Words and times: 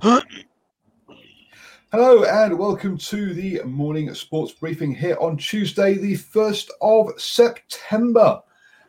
Hello 0.00 0.22
and 1.92 2.56
welcome 2.56 2.96
to 2.98 3.34
the 3.34 3.60
morning 3.64 4.14
sports 4.14 4.52
briefing 4.52 4.94
here 4.94 5.16
on 5.20 5.36
Tuesday, 5.36 5.94
the 5.94 6.14
1st 6.14 6.70
of 6.80 7.20
September. 7.20 8.40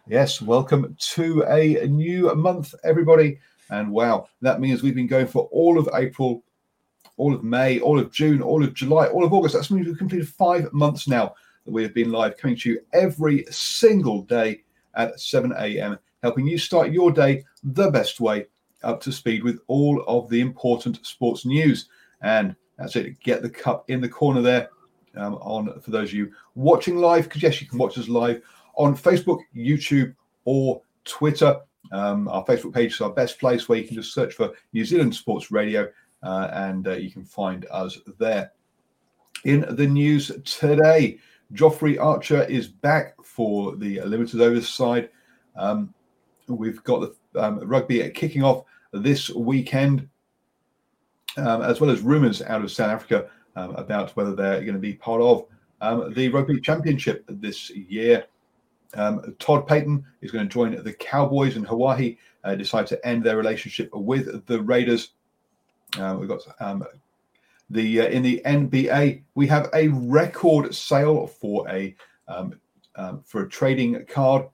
Yes, 0.07 0.39
welcome 0.39 0.95
to 0.99 1.43
a 1.47 1.87
new 1.87 2.33
month, 2.35 2.75
everybody. 2.83 3.39
And 3.71 3.91
wow, 3.91 4.27
that 4.41 4.61
means 4.61 4.83
we've 4.83 4.93
been 4.93 5.07
going 5.07 5.25
for 5.25 5.49
all 5.51 5.79
of 5.79 5.89
April, 5.95 6.43
all 7.17 7.33
of 7.33 7.43
May, 7.43 7.79
all 7.79 7.97
of 7.99 8.11
June, 8.11 8.41
all 8.41 8.63
of 8.63 8.75
July, 8.75 9.07
all 9.07 9.25
of 9.25 9.33
August. 9.33 9.55
That's 9.55 9.71
means 9.71 9.87
we've 9.87 9.97
completed 9.97 10.29
five 10.29 10.71
months 10.73 11.07
now 11.07 11.33
that 11.65 11.71
we 11.71 11.81
have 11.81 11.95
been 11.95 12.11
live, 12.11 12.37
coming 12.37 12.57
to 12.57 12.69
you 12.69 12.81
every 12.93 13.45
single 13.49 14.21
day 14.23 14.61
at 14.93 15.19
7 15.19 15.53
a.m., 15.57 15.97
helping 16.21 16.45
you 16.45 16.59
start 16.59 16.91
your 16.91 17.11
day 17.11 17.43
the 17.63 17.89
best 17.89 18.19
way 18.19 18.45
up 18.83 19.01
to 19.01 19.11
speed 19.11 19.43
with 19.43 19.59
all 19.67 20.03
of 20.07 20.29
the 20.29 20.41
important 20.41 21.05
sports 21.05 21.45
news. 21.45 21.89
And 22.21 22.55
that's 22.77 22.95
it. 22.95 23.19
Get 23.21 23.41
the 23.41 23.49
cup 23.49 23.89
in 23.89 24.01
the 24.01 24.09
corner 24.09 24.41
there 24.41 24.69
um, 25.15 25.35
on 25.35 25.79
for 25.81 25.91
those 25.91 26.09
of 26.09 26.13
you 26.15 26.31
watching 26.55 26.97
live, 26.97 27.25
because 27.25 27.43
yes, 27.43 27.61
you 27.61 27.67
can 27.67 27.79
watch 27.79 27.97
us 27.97 28.07
live 28.07 28.41
on 28.75 28.95
Facebook, 28.95 29.41
YouTube, 29.55 30.15
or 30.45 30.81
Twitter. 31.03 31.59
Um, 31.91 32.27
our 32.27 32.45
Facebook 32.45 32.73
page 32.73 32.93
is 32.93 33.01
our 33.01 33.09
best 33.09 33.39
place 33.39 33.67
where 33.67 33.77
you 33.77 33.87
can 33.87 33.95
just 33.95 34.13
search 34.13 34.33
for 34.33 34.53
New 34.73 34.85
Zealand 34.85 35.15
Sports 35.15 35.51
Radio 35.51 35.89
uh, 36.23 36.49
and 36.53 36.87
uh, 36.87 36.91
you 36.91 37.11
can 37.11 37.23
find 37.23 37.65
us 37.71 37.97
there. 38.17 38.51
In 39.45 39.65
the 39.75 39.87
news 39.87 40.31
today, 40.43 41.17
Jofra 41.53 41.99
Archer 41.99 42.43
is 42.43 42.67
back 42.67 43.15
for 43.23 43.75
the 43.75 44.01
limited 44.01 44.41
overs 44.41 44.67
side. 44.67 45.09
Um, 45.55 45.93
we've 46.47 46.83
got 46.83 47.01
the 47.01 47.15
um, 47.35 47.59
rugby 47.59 48.09
kicking 48.11 48.43
off 48.43 48.65
this 48.91 49.29
weekend, 49.29 50.07
um, 51.37 51.61
as 51.61 51.79
well 51.79 51.89
as 51.89 52.01
rumours 52.01 52.41
out 52.41 52.63
of 52.63 52.71
South 52.71 52.89
Africa 52.89 53.29
um, 53.55 53.75
about 53.75 54.15
whether 54.15 54.35
they're 54.35 54.61
going 54.61 54.73
to 54.73 54.79
be 54.79 54.93
part 54.93 55.21
of 55.21 55.45
um, 55.81 56.13
the 56.13 56.29
rugby 56.29 56.59
championship 56.59 57.23
this 57.27 57.69
year. 57.69 58.25
Um, 58.95 59.35
Todd 59.37 59.67
Payten 59.67 60.03
is 60.21 60.31
going 60.31 60.47
to 60.47 60.53
join 60.53 60.83
the 60.83 60.93
Cowboys, 60.93 61.55
and 61.55 61.65
Huawei 61.65 62.17
uh, 62.43 62.55
decide 62.55 62.87
to 62.87 63.07
end 63.07 63.23
their 63.23 63.37
relationship 63.37 63.89
with 63.93 64.45
the 64.47 64.61
Raiders. 64.61 65.11
Uh, 65.97 66.17
we've 66.19 66.29
got 66.29 66.41
um, 66.59 66.83
the 67.69 68.01
uh, 68.01 68.07
in 68.07 68.23
the 68.23 68.41
NBA. 68.45 69.21
We 69.35 69.47
have 69.47 69.69
a 69.73 69.89
record 69.89 70.73
sale 70.73 71.27
for 71.27 71.69
a 71.69 71.95
for 73.23 73.43
a 73.43 73.49
trading 73.49 74.05
card, 74.07 74.47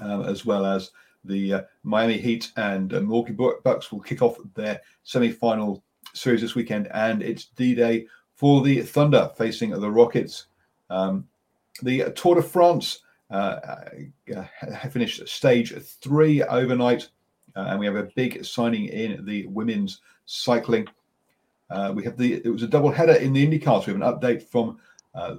as 0.00 0.46
well 0.46 0.64
as 0.64 0.90
the 1.24 1.54
uh, 1.54 1.60
Miami 1.82 2.18
Heat 2.18 2.50
and 2.56 2.92
uh, 2.92 3.00
Milwaukee 3.00 3.32
Bucks 3.32 3.92
will 3.92 4.00
kick 4.00 4.22
off 4.22 4.36
their 4.54 4.80
semi-final 5.02 5.82
series 6.14 6.40
this 6.40 6.54
weekend, 6.54 6.88
and 6.92 7.22
it's 7.22 7.46
D-Day 7.56 8.06
for 8.34 8.62
the 8.62 8.82
Thunder 8.82 9.30
facing 9.36 9.70
the 9.70 9.90
Rockets. 9.90 10.46
Um, 10.88 11.26
the 11.82 12.10
Tour 12.16 12.36
de 12.36 12.42
France 12.42 13.00
uh, 13.30 13.60
uh, 14.36 14.44
finished 14.90 15.26
stage 15.28 15.72
three 16.00 16.42
overnight, 16.42 17.08
uh, 17.54 17.66
and 17.68 17.78
we 17.78 17.86
have 17.86 17.96
a 17.96 18.08
big 18.16 18.44
signing 18.44 18.86
in 18.86 19.24
the 19.24 19.46
women's 19.46 20.00
cycling. 20.26 20.86
Uh, 21.70 21.92
we 21.94 22.02
have 22.02 22.16
the 22.16 22.34
it 22.34 22.48
was 22.48 22.64
a 22.64 22.68
double 22.68 22.90
header 22.90 23.12
in 23.12 23.32
the 23.32 23.46
IndyCar, 23.46 23.84
so 23.84 23.92
we 23.92 24.00
have 24.00 24.02
an 24.02 24.20
update 24.20 24.42
from 24.42 24.78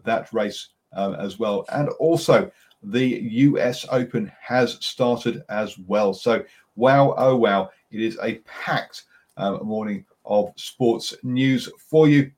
that 0.05 0.31
race 0.31 0.69
um, 0.93 1.15
as 1.15 1.39
well, 1.39 1.65
and 1.71 1.89
also 1.99 2.51
the 2.83 3.21
US 3.21 3.85
Open 3.91 4.31
has 4.41 4.77
started 4.81 5.43
as 5.49 5.77
well. 5.77 6.13
So 6.13 6.43
wow, 6.75 7.13
oh 7.17 7.35
wow, 7.35 7.69
it 7.91 8.01
is 8.01 8.17
a 8.21 8.35
packed 8.39 9.03
um, 9.37 9.65
morning 9.65 10.05
of 10.25 10.51
sports 10.55 11.13
news 11.23 11.69
for 11.77 12.07
you. 12.07 12.31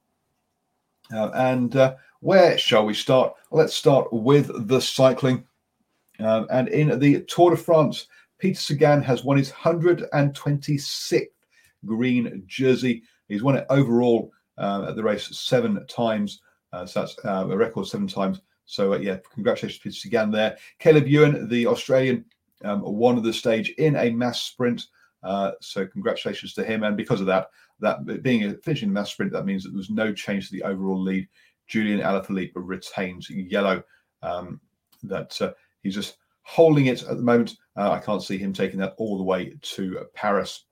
Uh, 1.14 1.30
and 1.36 1.76
uh, 1.76 1.96
where 2.22 2.58
shall 2.58 2.86
we 2.86 2.94
start? 2.94 3.34
Let's 3.52 3.74
start 3.74 4.12
with 4.12 4.68
the 4.68 4.80
cycling. 4.80 5.46
Um, 6.20 6.48
and 6.52 6.68
in 6.70 7.00
the 7.00 7.22
Tour 7.24 7.52
de 7.52 7.58
France, 7.58 8.08
Peter 8.40 8.60
Sagan 8.60 9.02
has 9.02 9.24
won 9.24 9.38
his 9.38 9.52
126th 9.52 11.28
green 11.86 12.44
jersey. 12.48 13.04
He's 13.28 13.44
won 13.44 13.58
it 13.58 13.66
overall 13.70 14.32
uh, 14.58 14.88
at 14.90 14.96
the 14.96 15.04
race 15.04 15.28
seven 15.38 15.86
times. 15.88 16.42
Uh, 16.74 16.86
so 16.86 17.02
that's 17.02 17.16
uh, 17.24 17.48
a 17.50 17.56
record 17.56 17.88
seven 17.88 18.08
times. 18.08 18.42
So, 18.66 18.94
uh, 18.94 18.98
yeah, 18.98 19.18
congratulations 19.34 19.82
to 19.84 19.92
Sagan 19.92 20.32
there. 20.32 20.58
Caleb 20.80 21.08
Ewan, 21.08 21.48
the 21.48 21.68
Australian, 21.68 22.26
um, 22.66 22.82
won 22.82 23.22
the 23.22 23.32
stage 23.32 23.70
in 23.78 23.96
a 23.96 24.10
mass 24.10 24.42
sprint. 24.42 24.88
Uh, 25.22 25.52
so, 25.62 25.86
congratulations 25.86 26.54
to 26.56 26.64
him. 26.64 26.84
And 26.84 26.98
because 26.98 27.22
of 27.22 27.28
that, 27.28 27.50
that 27.80 28.24
being 28.24 28.46
a 28.46 28.56
finishing 28.56 28.92
mass 28.92 29.12
sprint, 29.12 29.32
that 29.34 29.46
means 29.46 29.64
that 29.64 29.70
there 29.70 29.78
was 29.78 29.90
no 29.92 30.12
change 30.12 30.50
to 30.50 30.54
the 30.54 30.64
overall 30.64 31.00
lead. 31.00 31.28
Julian 31.68 32.00
Alaphilippe 32.00 32.52
retains 32.56 33.30
yellow. 33.30 33.84
Um, 34.22 34.60
that 35.04 35.40
uh, 35.42 35.52
he's 35.84 35.96
just 35.96 36.18
holding 36.42 36.88
it 36.88 37.04
at 37.04 37.18
the 37.18 37.24
moment. 37.24 37.58
Uh, 37.76 37.92
I 37.92 38.00
can't 38.00 38.24
see 38.24 38.38
him 38.38 38.54
taking 38.54 38.80
that 38.80 38.96
all 38.98 39.18
the 39.18 39.24
way 39.24 39.54
to 39.62 40.06
Paris. 40.14 40.66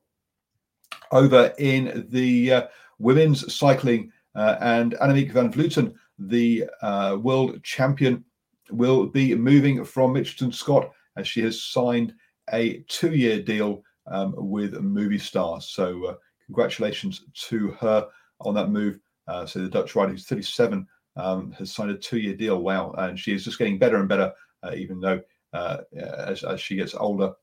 Over 1.12 1.54
in 1.58 2.08
the 2.10 2.70
women's 2.98 3.54
cycling, 3.54 4.12
uh, 4.36 4.58
and 4.62 4.94
Annemiek 4.94 5.32
van 5.32 5.52
Vleuten, 5.52 5.94
the 6.20 6.66
uh, 6.82 7.18
world 7.20 7.64
champion, 7.64 8.24
will 8.70 9.06
be 9.06 9.36
moving 9.36 9.84
from 9.84 10.14
Mitchelton 10.14 10.54
Scott 10.54 10.92
as 11.18 11.28
she 11.28 11.42
has 11.42 11.62
signed 11.62 12.14
a 12.54 12.84
two-year 12.88 13.42
deal 13.42 13.84
um, 14.08 14.34
with 14.38 14.74
Movistar. 14.76 15.62
So 15.62 16.06
uh, 16.06 16.16
congratulations 16.46 17.26
to 17.50 17.72
her 17.80 18.08
on 18.40 18.54
that 18.56 18.70
move. 18.70 19.00
Uh, 19.28 19.46
so 19.46 19.60
the 19.60 19.70
Dutch 19.70 19.96
rider, 19.96 20.12
who's 20.12 20.26
37, 20.26 20.88
um, 21.16 21.52
has 21.54 21.74
signed 21.74 21.92
a 21.92 21.98
two-year 21.98 22.36
deal. 22.36 22.62
Wow, 22.62 22.94
and 22.98 23.20
she 23.20 23.34
is 23.34 23.44
just 23.44 23.58
getting 23.58 23.78
better 23.78 23.98
and 23.98 24.10
better, 24.10 24.32
uh, 24.64 24.72
even 24.76 25.00
though 25.00 25.22
uh, 25.54 25.78
as, 25.96 26.44
as, 26.44 26.62
she 26.62 26.76
gets 26.76 26.96
older. 26.96 27.34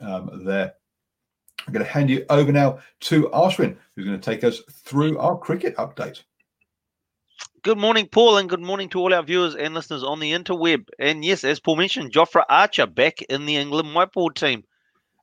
Um, 0.00 0.44
there, 0.44 0.74
I'm 1.68 1.74
going 1.74 1.84
to 1.84 1.92
hand 1.92 2.08
you 2.08 2.24
over 2.30 2.50
now 2.50 2.78
to 3.00 3.28
Ashwin, 3.28 3.76
who's 3.94 4.06
going 4.06 4.18
to 4.18 4.24
take 4.24 4.42
us 4.42 4.62
through 4.72 5.18
our 5.18 5.36
cricket 5.38 5.76
update. 5.76 6.22
Good 7.62 7.76
morning, 7.76 8.08
Paul, 8.10 8.38
and 8.38 8.48
good 8.48 8.62
morning 8.62 8.88
to 8.90 8.98
all 8.98 9.12
our 9.12 9.22
viewers 9.22 9.54
and 9.54 9.74
listeners 9.74 10.02
on 10.02 10.18
the 10.18 10.32
interweb. 10.32 10.88
And 10.98 11.24
yes, 11.24 11.44
as 11.44 11.60
Paul 11.60 11.76
mentioned, 11.76 12.12
Jofra 12.12 12.44
Archer 12.48 12.86
back 12.86 13.20
in 13.22 13.44
the 13.44 13.56
England 13.56 13.94
white 13.94 14.12
ball 14.12 14.30
team. 14.30 14.64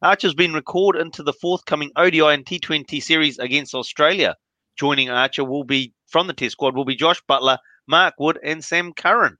Archer's 0.03 0.35
been 0.35 0.53
recalled 0.53 0.95
into 0.95 1.23
the 1.23 1.33
forthcoming 1.33 1.91
ODI 1.95 2.19
and 2.21 2.45
T20 2.45 3.01
series 3.01 3.39
against 3.39 3.73
Australia 3.73 4.35
joining 4.75 5.09
Archer 5.09 5.43
will 5.43 5.63
be 5.63 5.93
from 6.07 6.27
the 6.27 6.33
Test 6.33 6.51
squad 6.53 6.75
will 6.75 6.85
be 6.85 6.95
Josh 6.95 7.21
Buttler, 7.27 7.57
Mark 7.87 8.13
Wood, 8.19 8.39
and 8.43 8.63
Sam 8.63 8.93
Curran. 8.93 9.37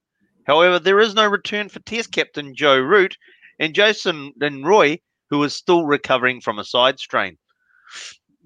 However, 0.48 0.80
there 0.80 1.00
is 1.00 1.14
no 1.14 1.28
return 1.28 1.70
for 1.70 1.80
Test 1.80 2.12
captain 2.12 2.56
Joe 2.56 2.80
Root 2.80 3.18
and 3.60 3.76
Jason 3.76 4.34
and 4.42 4.66
Roy, 4.66 5.00
who 5.30 5.44
is 5.44 5.56
still 5.56 5.86
recovering 5.86 6.42
from 6.42 6.60
a 6.60 6.64
side 6.64 7.00
strain. 7.00 7.38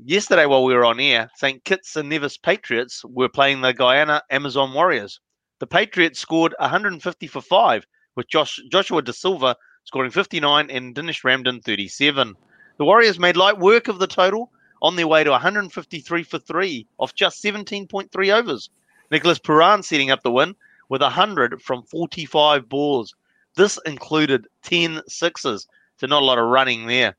Yesterday, 0.04 0.46
while 0.46 0.64
we 0.64 0.74
were 0.74 0.86
on 0.86 1.00
air, 1.00 1.30
St. 1.36 1.64
Kitts 1.66 1.96
and 1.96 2.08
Nevis 2.08 2.38
Patriots 2.38 3.04
were 3.06 3.30
playing 3.30 3.62
the 3.62 3.74
Guyana 3.74 4.22
Amazon 4.30 4.74
Warriors. 4.74 5.20
The 5.60 5.68
Patriots 5.68 6.20
scored 6.20 6.56
150 6.60 7.28
for 7.28 7.42
five, 7.42 7.86
with 8.16 8.30
Josh, 8.30 8.60
Joshua 8.72 9.02
Da 9.02 9.12
Silva 9.12 9.56
scoring 9.84 10.12
59 10.12 10.70
and 10.70 10.96
Dinesh 10.96 11.24
Ramdin 11.24 11.64
37. 11.64 12.36
The 12.78 12.86
Warriors 12.86 13.20
made 13.20 13.36
light 13.36 13.58
work 13.58 13.88
of 13.88 14.00
the 14.00 14.08
total 14.08 14.52
on 14.82 14.96
their 14.96 15.08
way 15.08 15.24
to 15.24 15.32
153 15.32 16.24
for 16.24 16.40
three 16.40 16.88
off 16.98 17.14
just 17.16 17.44
17.3 17.44 18.34
overs. 18.34 18.70
Nicholas 19.12 19.40
Pooran 19.40 19.84
setting 19.84 20.12
up 20.12 20.22
the 20.24 20.32
win 20.32 20.56
with 20.90 21.02
100 21.02 21.62
from 21.62 21.84
45 21.84 22.70
balls. 22.70 23.16
This 23.56 23.80
included 23.86 24.48
10 24.64 25.02
sixes, 25.08 25.68
so 26.00 26.08
not 26.08 26.22
a 26.22 26.26
lot 26.26 26.40
of 26.40 26.46
running 26.46 26.88
there. 26.88 27.16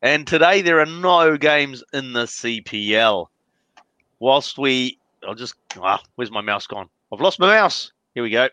And 0.00 0.26
today 0.26 0.62
there 0.62 0.80
are 0.80 0.86
no 0.86 1.36
games 1.36 1.84
in 1.92 2.14
the 2.14 2.24
CPL. 2.24 3.26
Whilst 4.18 4.56
we, 4.56 4.98
I'll 5.26 5.34
just, 5.34 5.54
ah, 5.76 6.02
where's 6.14 6.30
my 6.30 6.40
mouse 6.40 6.66
gone? 6.66 6.88
I've 7.12 7.20
lost 7.20 7.38
my 7.38 7.48
mouse. 7.48 7.92
Here 8.14 8.22
we 8.22 8.30
go. 8.30 8.48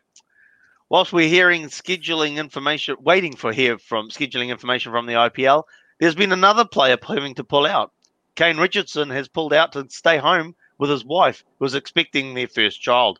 Whilst 0.90 1.14
we're 1.14 1.30
hearing 1.30 1.64
scheduling 1.66 2.36
information, 2.36 2.98
waiting 3.00 3.36
for 3.36 3.54
here 3.54 3.78
from 3.78 4.10
scheduling 4.10 4.50
information 4.50 4.92
from 4.92 5.06
the 5.06 5.14
IPL, 5.14 5.64
there's 6.00 6.16
been 6.16 6.34
another 6.34 6.66
player 6.66 6.98
having 7.08 7.36
to 7.36 7.44
pull 7.44 7.66
out. 7.66 7.94
Kane 8.36 8.58
Richardson 8.58 9.10
has 9.10 9.30
pulled 9.30 9.54
out 9.54 9.72
to 9.72 9.88
stay 9.90 10.18
home 10.18 10.54
with 10.78 10.90
his 10.90 11.06
wife, 11.06 11.46
who 11.58 11.66
was 11.66 11.76
expecting 11.76 12.34
their 12.34 12.50
first 12.50 12.82
child. 12.82 13.20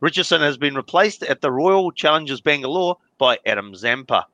Richardson 0.00 0.40
has 0.40 0.56
been 0.56 0.74
replaced 0.74 1.22
at 1.22 1.42
the 1.42 1.52
Royal 1.52 1.92
Challengers 1.92 2.40
Bangalore 2.40 2.96
by 3.18 3.38
Adam 3.44 3.74
Zampa. 3.74 4.26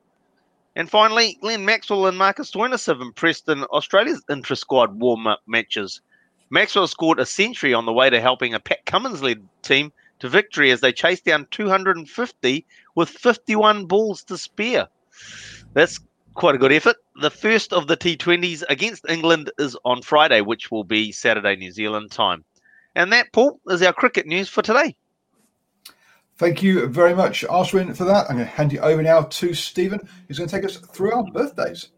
And 0.75 0.89
finally, 0.89 1.37
Glenn 1.39 1.65
Maxwell 1.65 2.07
and 2.07 2.17
Marcus 2.17 2.51
Stoinis 2.51 2.87
have 2.87 2.99
impressed 2.99 3.47
in 3.47 3.63
Australia's 3.65 4.23
intra 4.29 4.55
squad 4.55 4.99
warm 4.99 5.27
up 5.27 5.41
matches. 5.45 6.01
Maxwell 6.49 6.87
scored 6.87 7.19
a 7.19 7.25
century 7.25 7.73
on 7.73 7.85
the 7.85 7.93
way 7.93 8.09
to 8.09 8.19
helping 8.19 8.53
a 8.53 8.59
Pat 8.59 8.85
Cummins 8.85 9.21
led 9.21 9.47
team 9.61 9.91
to 10.19 10.29
victory 10.29 10.71
as 10.71 10.81
they 10.81 10.91
chased 10.91 11.25
down 11.25 11.47
250 11.51 12.65
with 12.95 13.09
51 13.09 13.85
balls 13.85 14.23
to 14.23 14.37
spare. 14.37 14.87
That's 15.73 15.99
quite 16.33 16.55
a 16.55 16.59
good 16.59 16.71
effort. 16.71 16.95
The 17.21 17.29
first 17.29 17.71
of 17.73 17.87
the 17.87 17.97
T20s 17.97 18.63
against 18.69 19.05
England 19.07 19.51
is 19.59 19.77
on 19.85 20.01
Friday, 20.01 20.41
which 20.41 20.71
will 20.71 20.83
be 20.83 21.11
Saturday 21.11 21.55
New 21.55 21.71
Zealand 21.71 22.11
time. 22.11 22.43
And 22.95 23.11
that, 23.13 23.31
Paul, 23.31 23.59
is 23.67 23.81
our 23.81 23.93
cricket 23.93 24.25
news 24.25 24.49
for 24.49 24.61
today. 24.61 24.95
Thank 26.37 26.63
you 26.63 26.87
very 26.87 27.13
much, 27.13 27.43
Ashwin, 27.43 27.95
for 27.95 28.05
that. 28.05 28.25
I'm 28.27 28.37
going 28.37 28.47
to 28.47 28.51
hand 28.51 28.73
you 28.73 28.79
over 28.79 29.03
now 29.03 29.21
to 29.21 29.53
Stephen, 29.53 29.99
who's 30.27 30.39
going 30.39 30.49
to 30.49 30.55
take 30.55 30.65
us 30.65 30.77
through 30.77 31.13
our 31.13 31.23
birthdays. 31.23 31.89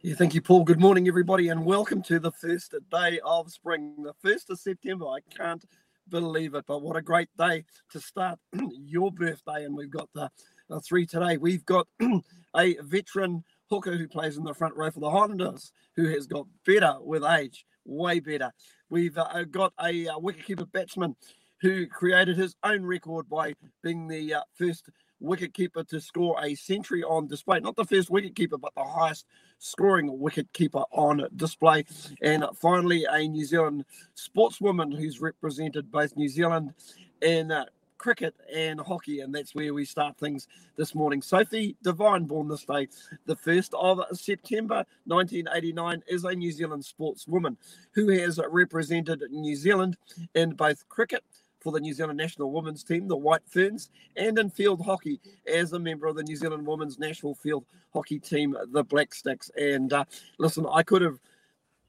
Yeah, 0.00 0.14
thank 0.14 0.32
you, 0.32 0.40
Paul. 0.40 0.62
Good 0.62 0.78
morning, 0.78 1.08
everybody, 1.08 1.48
and 1.48 1.64
welcome 1.64 2.00
to 2.04 2.20
the 2.20 2.30
first 2.30 2.72
day 2.88 3.18
of 3.24 3.50
spring, 3.50 3.96
the 4.04 4.14
1st 4.24 4.50
of 4.50 4.60
September. 4.60 5.06
I 5.06 5.18
can't 5.36 5.64
believe 6.08 6.54
it, 6.54 6.66
but 6.68 6.82
what 6.82 6.94
a 6.94 7.02
great 7.02 7.30
day 7.36 7.64
to 7.90 7.98
start 7.98 8.38
your 8.70 9.10
birthday. 9.10 9.64
And 9.64 9.76
we've 9.76 9.90
got 9.90 10.08
the, 10.14 10.30
the 10.68 10.80
three 10.80 11.04
today. 11.04 11.36
We've 11.36 11.66
got 11.66 11.88
a 12.56 12.76
veteran 12.80 13.42
hooker 13.70 13.96
who 13.96 14.06
plays 14.06 14.36
in 14.36 14.44
the 14.44 14.54
front 14.54 14.76
row 14.76 14.92
for 14.92 15.00
the 15.00 15.10
Highlanders, 15.10 15.72
who 15.96 16.08
has 16.10 16.28
got 16.28 16.46
better 16.64 16.94
with 17.00 17.24
age, 17.24 17.66
way 17.84 18.20
better. 18.20 18.52
We've 18.88 19.18
uh, 19.18 19.44
got 19.50 19.72
a 19.82 20.06
uh, 20.06 20.18
wicketkeeper 20.18 20.70
batsman 20.70 21.16
who 21.64 21.86
created 21.86 22.36
his 22.36 22.54
own 22.62 22.84
record 22.84 23.26
by 23.26 23.54
being 23.82 24.06
the 24.06 24.34
uh, 24.34 24.40
first 24.52 24.90
wicketkeeper 25.22 25.88
to 25.88 25.98
score 25.98 26.36
a 26.44 26.54
century 26.54 27.02
on 27.02 27.26
display. 27.26 27.58
Not 27.58 27.74
the 27.74 27.86
first 27.86 28.10
wicketkeeper, 28.10 28.60
but 28.60 28.74
the 28.74 28.84
highest 28.84 29.24
scoring 29.60 30.10
wicketkeeper 30.10 30.84
on 30.92 31.26
display. 31.36 31.86
And 32.20 32.44
finally, 32.60 33.06
a 33.10 33.26
New 33.26 33.46
Zealand 33.46 33.86
sportswoman 34.14 34.94
who's 34.94 35.22
represented 35.22 35.90
both 35.90 36.14
New 36.18 36.28
Zealand 36.28 36.74
and 37.22 37.50
uh, 37.50 37.64
cricket 37.96 38.34
and 38.54 38.78
hockey, 38.78 39.20
and 39.20 39.34
that's 39.34 39.54
where 39.54 39.72
we 39.72 39.86
start 39.86 40.18
things 40.18 40.46
this 40.76 40.94
morning. 40.94 41.22
Sophie 41.22 41.78
Devine, 41.82 42.24
born 42.24 42.46
this 42.46 42.66
day, 42.66 42.88
the 43.24 43.36
1st 43.36 43.70
of 43.72 44.18
September 44.18 44.84
1989, 45.06 46.02
is 46.08 46.24
a 46.24 46.34
New 46.34 46.52
Zealand 46.52 46.84
sportswoman 46.84 47.56
who 47.92 48.10
has 48.10 48.38
represented 48.50 49.22
New 49.30 49.56
Zealand 49.56 49.96
in 50.34 50.50
both 50.50 50.86
cricket 50.90 51.24
for 51.64 51.72
the 51.72 51.80
New 51.80 51.94
Zealand 51.94 52.18
national 52.18 52.52
women's 52.52 52.84
team, 52.84 53.08
the 53.08 53.16
White 53.16 53.40
Ferns, 53.48 53.90
and 54.16 54.38
in 54.38 54.50
field 54.50 54.84
hockey 54.84 55.18
as 55.52 55.72
a 55.72 55.78
member 55.78 56.06
of 56.06 56.14
the 56.14 56.22
New 56.22 56.36
Zealand 56.36 56.66
women's 56.66 56.98
national 56.98 57.34
field 57.34 57.64
hockey 57.92 58.18
team, 58.18 58.54
the 58.70 58.84
Black 58.84 59.14
Sticks. 59.14 59.50
And 59.56 59.92
uh, 59.92 60.04
listen, 60.38 60.66
I 60.70 60.82
could 60.82 61.00
have 61.00 61.18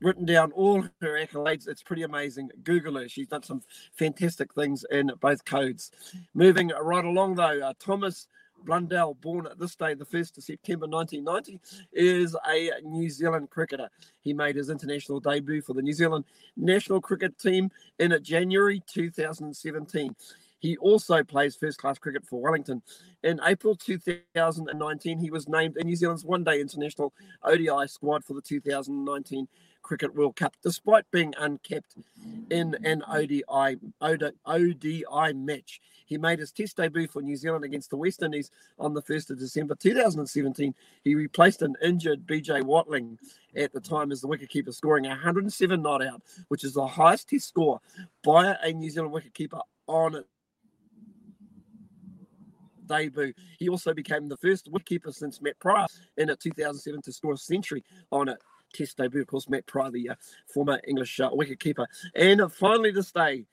written 0.02 0.26
down 0.26 0.54
all 0.54 0.82
her 0.82 1.20
accolades. 1.26 1.68
It's 1.68 1.84
pretty 1.84 2.04
amazing. 2.04 2.52
Google 2.64 2.96
her. 2.96 3.10
She's 3.10 3.28
done 3.28 3.44
some 3.44 3.62
fantastic 3.94 4.54
things 4.54 4.86
in 4.92 5.12
both 5.20 5.44
codes. 5.44 5.92
Moving 6.34 6.72
right 6.82 7.06
along, 7.06 7.36
though, 7.36 7.62
uh, 7.62 7.74
Thomas 7.78 8.28
Blundell, 8.66 9.14
born 9.14 9.46
at 9.46 9.60
this 9.60 9.76
day, 9.76 9.94
the 9.94 10.06
1st 10.06 10.38
of 10.38 10.44
September 10.44 10.88
1990, 10.88 11.60
is 11.94 12.36
a 12.48 12.72
New 12.84 13.10
Zealand 13.10 13.50
cricketer. 13.50 13.90
He 14.22 14.34
made 14.34 14.56
his 14.56 14.70
international 14.70 15.20
debut 15.20 15.62
for 15.62 15.74
the 15.74 15.82
New 15.82 15.94
Zealand 15.94 16.26
national 16.58 17.00
cricket 17.02 17.38
team 17.38 17.72
in 18.00 18.18
January 18.22 18.82
2017. 18.92 20.16
He 20.60 20.78
also 20.78 21.24
plays 21.24 21.56
first 21.56 21.78
class 21.78 22.00
cricket 22.00 22.26
for 22.26 22.42
Wellington. 22.42 22.82
In 23.24 23.40
April 23.46 23.76
2019, 23.76 25.20
he 25.20 25.30
was 25.30 25.48
named 25.48 25.78
in 25.78 25.86
New 25.86 25.96
Zealand's 25.96 26.26
one 26.26 26.44
day 26.44 26.60
international 26.60 27.14
ODI 27.44 27.88
squad 27.88 28.26
for 28.26 28.34
the 28.34 28.42
2019 28.42 29.48
Cricket 29.84 30.16
World 30.16 30.36
Cup, 30.36 30.56
despite 30.64 31.06
being 31.12 31.36
uncapped 31.38 31.96
in 32.50 32.76
an 32.84 33.04
ODI, 33.08 33.78
ODI 34.02 35.34
match. 35.34 35.80
He 36.06 36.18
made 36.18 36.40
his 36.40 36.52
test 36.52 36.78
debut 36.78 37.08
for 37.08 37.22
New 37.22 37.36
Zealand 37.36 37.66
against 37.66 37.90
the 37.90 37.98
West 37.98 38.22
Indies 38.22 38.52
on 38.80 38.94
the 38.94 39.02
1st 39.02 39.32
of 39.32 39.40
December 39.40 39.76
2017. 39.76 40.74
He 41.04 41.16
replaced 41.16 41.62
an 41.62 41.76
injured 41.84 42.26
BJ 42.26 42.64
Watling 42.64 43.18
at 43.56 43.74
the 43.74 43.80
time 43.80 44.12
as 44.12 44.22
the 44.22 44.28
wicketkeeper, 44.28 44.74
scoring 44.74 45.06
107 45.06 45.82
not 45.82 46.06
out, 46.06 46.22
which 46.48 46.64
is 46.64 46.74
the 46.74 46.88
highest 46.88 47.30
test 47.30 47.48
score 47.48 47.80
by 48.24 48.56
a 48.64 48.72
New 48.72 48.90
Zealand 48.90 49.14
wicketkeeper 49.14 49.62
on 49.88 50.24
debut. 52.86 53.34
He 53.58 53.70
also 53.70 53.94
became 53.94 54.30
the 54.30 54.38
first 54.38 54.72
wicketkeeper 54.72 55.14
since 55.14 55.42
Matt 55.42 55.60
Prior 55.60 55.88
in 56.18 56.28
2007 56.28 57.02
to 57.02 57.12
score 57.12 57.34
a 57.34 57.38
century 57.38 57.84
on 58.12 58.30
a 58.30 58.38
Test 58.74 58.98
debut. 58.98 59.22
Of 59.22 59.28
course, 59.28 59.48
Matt 59.48 59.66
Prior, 59.68 59.90
the 59.90 60.10
uh, 60.10 60.16
former 60.54 60.82
English 60.88 61.20
uh, 61.20 61.30
wicketkeeper. 61.30 61.86
And 62.14 62.42
finally, 62.52 62.92
this 62.92 63.12
day, 63.12 63.46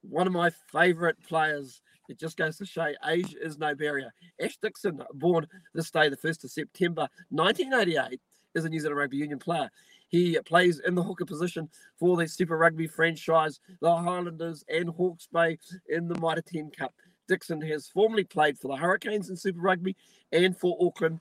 one 0.00 0.26
of 0.26 0.32
my 0.32 0.50
favourite 0.72 1.16
players 1.28 1.82
it 2.10 2.18
just 2.18 2.36
goes 2.36 2.56
to 2.58 2.66
show 2.66 2.92
age 3.08 3.36
is 3.40 3.58
no 3.58 3.74
barrier. 3.74 4.12
Ash 4.42 4.56
Dixon, 4.60 5.00
born 5.14 5.46
this 5.74 5.90
day, 5.90 6.08
the 6.08 6.16
1st 6.16 6.44
of 6.44 6.50
September 6.50 7.08
1988, 7.30 8.20
is 8.56 8.64
a 8.64 8.68
New 8.68 8.80
Zealand 8.80 8.98
Rugby 8.98 9.18
Union 9.18 9.38
player. 9.38 9.70
He 10.08 10.36
plays 10.44 10.80
in 10.80 10.96
the 10.96 11.04
hooker 11.04 11.24
position 11.24 11.68
for 11.98 12.16
the 12.16 12.26
Super 12.26 12.58
Rugby 12.58 12.88
franchise, 12.88 13.60
the 13.80 13.94
Highlanders 13.94 14.64
and 14.68 14.88
Hawke's 14.88 15.28
Bay 15.32 15.58
in 15.88 16.08
the 16.08 16.18
Mitre 16.18 16.42
10 16.42 16.72
Cup. 16.72 16.92
Dixon 17.28 17.60
has 17.60 17.86
formerly 17.86 18.24
played 18.24 18.58
for 18.58 18.66
the 18.66 18.76
Hurricanes 18.76 19.30
in 19.30 19.36
Super 19.36 19.60
Rugby 19.60 19.96
and 20.32 20.56
for 20.56 20.76
Auckland 20.80 21.20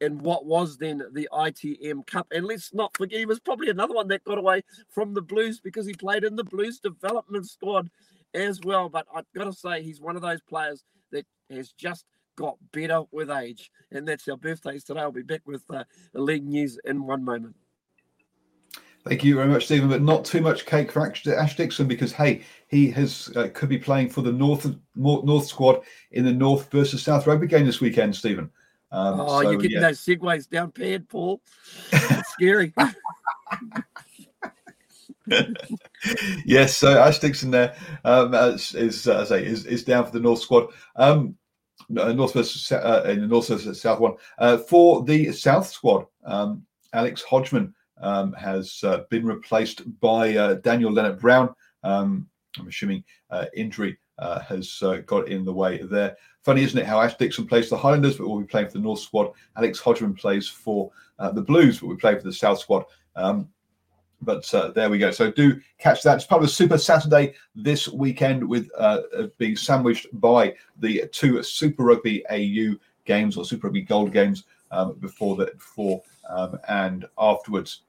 in 0.00 0.18
what 0.20 0.46
was 0.46 0.78
then 0.78 1.02
the 1.12 1.28
ITM 1.30 2.06
Cup. 2.06 2.28
And 2.30 2.46
let's 2.46 2.72
not 2.72 2.96
forget, 2.96 3.18
he 3.18 3.26
was 3.26 3.40
probably 3.40 3.68
another 3.68 3.92
one 3.92 4.08
that 4.08 4.24
got 4.24 4.38
away 4.38 4.62
from 4.88 5.12
the 5.12 5.20
Blues 5.20 5.60
because 5.60 5.86
he 5.86 5.92
played 5.92 6.24
in 6.24 6.36
the 6.36 6.44
Blues 6.44 6.80
development 6.80 7.46
squad 7.46 7.90
as 8.34 8.60
well. 8.62 8.88
But 8.88 9.06
I've 9.14 9.30
got 9.34 9.44
to 9.44 9.52
say, 9.52 9.82
he's 9.82 10.00
one 10.00 10.16
of 10.16 10.22
those 10.22 10.40
players 10.42 10.84
that 11.12 11.26
has 11.50 11.72
just 11.72 12.04
got 12.36 12.56
better 12.72 13.02
with 13.12 13.30
age. 13.30 13.70
And 13.90 14.06
that's 14.06 14.28
our 14.28 14.36
birthdays 14.36 14.84
today. 14.84 15.00
I'll 15.00 15.12
be 15.12 15.22
back 15.22 15.42
with 15.46 15.62
uh, 15.70 15.84
the 16.12 16.22
league 16.22 16.46
news 16.46 16.78
in 16.84 17.06
one 17.06 17.24
moment. 17.24 17.56
Thank 19.06 19.24
you 19.24 19.36
very 19.36 19.48
much, 19.48 19.64
Stephen. 19.64 19.88
But 19.88 20.02
not 20.02 20.24
too 20.26 20.42
much 20.42 20.66
cake 20.66 20.92
for 20.92 21.06
Ash 21.06 21.56
Dixon 21.56 21.88
because 21.88 22.12
hey, 22.12 22.42
he 22.68 22.90
has 22.90 23.32
uh, 23.34 23.48
could 23.54 23.70
be 23.70 23.78
playing 23.78 24.10
for 24.10 24.20
the 24.20 24.32
North 24.32 24.70
North 24.94 25.46
squad 25.46 25.80
in 26.12 26.24
the 26.24 26.32
North 26.32 26.70
versus 26.70 27.02
South 27.02 27.26
rugby 27.26 27.46
game 27.46 27.64
this 27.64 27.80
weekend, 27.80 28.14
Stephen. 28.14 28.50
Um, 28.92 29.20
oh, 29.20 29.42
so, 29.42 29.50
you're 29.50 29.60
getting 29.60 29.76
yeah. 29.78 29.88
those 29.88 30.00
segues 30.00 30.48
down 30.48 30.72
pad, 30.72 31.08
Paul. 31.08 31.40
It's 31.92 32.32
scary. 32.32 32.74
yes, 36.44 36.76
so 36.76 36.98
Ash 36.98 37.18
Dixon 37.18 37.50
there 37.50 37.76
um, 38.04 38.34
is, 38.34 38.68
say 39.02 39.44
is, 39.44 39.66
is 39.66 39.84
down 39.84 40.04
for 40.04 40.12
the 40.12 40.20
North 40.20 40.40
squad. 40.40 40.68
Um, 40.96 41.36
North 41.88 42.34
versus 42.34 42.70
uh, 42.72 43.02
in 43.06 43.20
the 43.20 43.26
North 43.26 43.48
versus 43.48 43.80
South 43.80 44.00
one 44.00 44.14
uh, 44.38 44.58
for 44.58 45.02
the 45.04 45.32
South 45.32 45.66
squad. 45.66 46.06
Um, 46.24 46.64
Alex 46.92 47.22
Hodgman 47.22 47.74
um, 48.00 48.32
has 48.34 48.80
uh, 48.84 49.04
been 49.10 49.24
replaced 49.24 49.82
by 50.00 50.36
uh, 50.36 50.54
Daniel 50.54 50.92
Lienert-Brown. 50.92 51.54
Um, 51.82 52.28
I'm 52.58 52.68
assuming 52.68 53.04
uh, 53.30 53.46
injury 53.54 53.98
uh, 54.18 54.40
has 54.40 54.82
got 55.06 55.28
in 55.28 55.44
the 55.44 55.52
way 55.52 55.78
there. 55.82 56.16
Funny, 56.42 56.62
isn't 56.62 56.78
it, 56.78 56.86
how 56.86 57.00
Ash 57.00 57.16
Dixon 57.16 57.46
plays 57.46 57.68
for 57.68 57.76
the 57.76 57.82
Highlanders, 57.82 58.16
but 58.16 58.28
we'll 58.28 58.40
be 58.40 58.46
playing 58.46 58.68
for 58.68 58.74
the 58.74 58.80
North 58.80 59.00
squad. 59.00 59.32
Alex 59.56 59.78
Hodgman 59.78 60.14
plays 60.14 60.48
for 60.48 60.90
the 61.18 61.42
Blues, 61.42 61.80
but 61.80 61.88
we 61.88 61.96
play 61.96 62.16
for 62.16 62.24
the 62.24 62.32
South 62.32 62.58
squad. 62.58 62.84
Um, 63.16 63.48
but 64.22 64.52
uh, 64.54 64.70
there 64.70 64.90
we 64.90 64.98
go. 64.98 65.10
So 65.10 65.30
do 65.30 65.60
catch 65.78 66.02
that. 66.02 66.16
It's 66.16 66.26
part 66.26 66.42
of 66.42 66.50
Super 66.50 66.78
Saturday 66.78 67.34
this 67.54 67.88
weekend 67.88 68.46
with 68.46 68.68
uh, 68.76 69.02
being 69.38 69.56
sandwiched 69.56 70.06
by 70.20 70.54
the 70.78 71.08
two 71.12 71.42
Super 71.42 71.84
Rugby 71.84 72.24
AU 72.30 72.76
games 73.04 73.36
or 73.36 73.44
Super 73.44 73.68
Rugby 73.68 73.82
Gold 73.82 74.12
games 74.12 74.44
um, 74.70 74.94
before 75.00 75.36
the 75.36 75.46
before 75.46 76.02
um, 76.28 76.58
and 76.68 77.06
afterwards. 77.18 77.82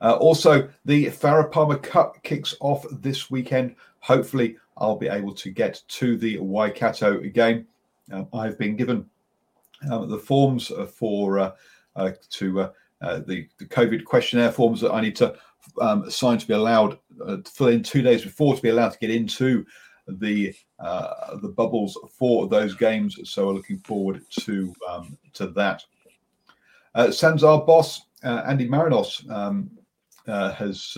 Uh, 0.00 0.14
also, 0.14 0.68
the 0.86 1.06
Farah 1.06 1.50
Palmer 1.50 1.76
Cup 1.76 2.22
kicks 2.22 2.54
off 2.60 2.86
this 2.90 3.30
weekend. 3.30 3.76
Hopefully, 3.98 4.56
I'll 4.78 4.96
be 4.96 5.08
able 5.08 5.34
to 5.34 5.50
get 5.50 5.82
to 5.88 6.16
the 6.16 6.38
Waikato 6.38 7.20
game. 7.20 7.66
Um, 8.10 8.26
I've 8.32 8.58
been 8.58 8.76
given 8.76 9.04
um, 9.90 10.08
the 10.08 10.18
forms 10.18 10.72
for 10.94 11.38
uh, 11.38 11.52
uh, 11.96 12.12
to 12.30 12.70
uh, 13.02 13.04
uh, 13.04 13.20
the, 13.26 13.48
the 13.58 13.66
COVID 13.66 14.04
questionnaire 14.04 14.52
forms 14.52 14.80
that 14.80 14.92
I 14.92 15.00
need 15.00 15.16
to 15.16 15.34
um, 15.80 16.10
sign 16.10 16.38
to 16.38 16.46
be 16.46 16.54
allowed 16.54 16.98
uh, 17.24 17.36
to 17.36 17.50
fill 17.50 17.68
in 17.68 17.82
two 17.82 18.02
days 18.02 18.22
before 18.22 18.54
to 18.54 18.62
be 18.62 18.70
allowed 18.70 18.90
to 18.92 18.98
get 18.98 19.10
into 19.10 19.64
the 20.06 20.54
uh, 20.78 21.36
the 21.36 21.48
bubbles 21.48 21.98
for 22.18 22.48
those 22.48 22.74
games. 22.74 23.16
So 23.30 23.46
we're 23.46 23.54
looking 23.54 23.78
forward 23.78 24.22
to 24.40 24.74
um, 24.88 25.18
to 25.34 25.48
that. 25.48 25.84
Uh, 26.94 27.06
SANZAAR 27.08 27.66
boss 27.66 28.02
uh, 28.24 28.42
Andy 28.46 28.68
Marinos 28.68 29.28
um, 29.30 29.70
uh, 30.26 30.52
has 30.52 30.96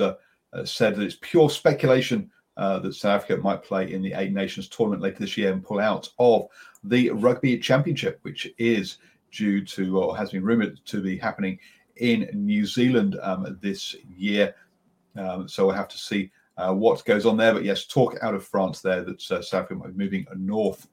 said 0.64 0.96
that 0.96 1.02
it's 1.02 1.18
pure 1.20 1.50
speculation 1.50 2.30
that 2.56 2.94
South 2.94 3.22
Africa 3.22 3.42
might 3.42 3.62
play 3.62 3.92
in 3.92 4.02
the 4.02 4.12
Eight 4.14 4.32
Nations 4.32 4.68
tournament 4.68 5.02
later 5.02 5.18
this 5.18 5.36
year 5.36 5.52
and 5.52 5.64
pull 5.64 5.80
out 5.80 6.08
of 6.18 6.48
the 6.84 7.10
Rugby 7.10 7.58
Championship, 7.58 8.18
which 8.22 8.48
is 8.58 8.98
due 9.32 9.64
to 9.64 9.98
or 9.98 10.16
has 10.16 10.30
been 10.30 10.44
rumored 10.44 10.78
to 10.84 11.02
be 11.02 11.16
happening 11.16 11.58
in 11.96 12.28
New 12.32 12.66
Zealand 12.66 13.18
um, 13.22 13.58
this 13.60 13.94
year. 14.16 14.54
Um, 15.16 15.48
so 15.48 15.66
we'll 15.66 15.76
have 15.76 15.88
to 15.88 15.98
see 15.98 16.30
uh, 16.56 16.72
what 16.72 17.04
goes 17.04 17.26
on 17.26 17.36
there. 17.36 17.52
But 17.52 17.64
yes, 17.64 17.86
talk 17.86 18.16
out 18.22 18.34
of 18.34 18.44
France 18.44 18.80
there 18.80 19.02
that 19.02 19.30
uh, 19.30 19.42
South 19.42 19.64
Africa 19.64 19.74
might 19.74 19.96
be 19.96 20.04
moving 20.04 20.26
north 20.36 20.88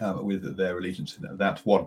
um, 0.00 0.24
with 0.24 0.56
their 0.56 0.78
allegiance 0.78 1.16
in 1.18 1.36
that 1.36 1.60
one. 1.64 1.86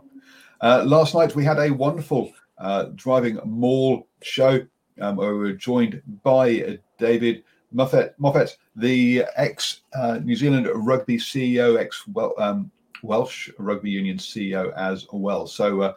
Uh, 0.61 0.83
last 0.85 1.13
night 1.13 1.35
we 1.35 1.43
had 1.43 1.59
a 1.59 1.71
wonderful 1.71 2.31
uh, 2.57 2.85
driving 2.95 3.39
mall 3.45 4.07
show 4.21 4.59
um, 5.01 5.15
where 5.15 5.33
we 5.33 5.39
were 5.39 5.53
joined 5.53 6.01
by 6.23 6.79
David 6.97 7.43
Moffett, 7.73 8.13
Moffett 8.19 8.55
the 8.75 9.25
ex 9.35 9.81
uh, 9.95 10.19
New 10.23 10.35
Zealand 10.35 10.69
rugby 10.73 11.17
CEO, 11.17 11.79
ex 11.79 12.03
um, 12.37 12.71
Welsh 13.01 13.49
rugby 13.57 13.89
union 13.89 14.17
CEO 14.17 14.71
as 14.77 15.07
well. 15.11 15.47
So 15.47 15.95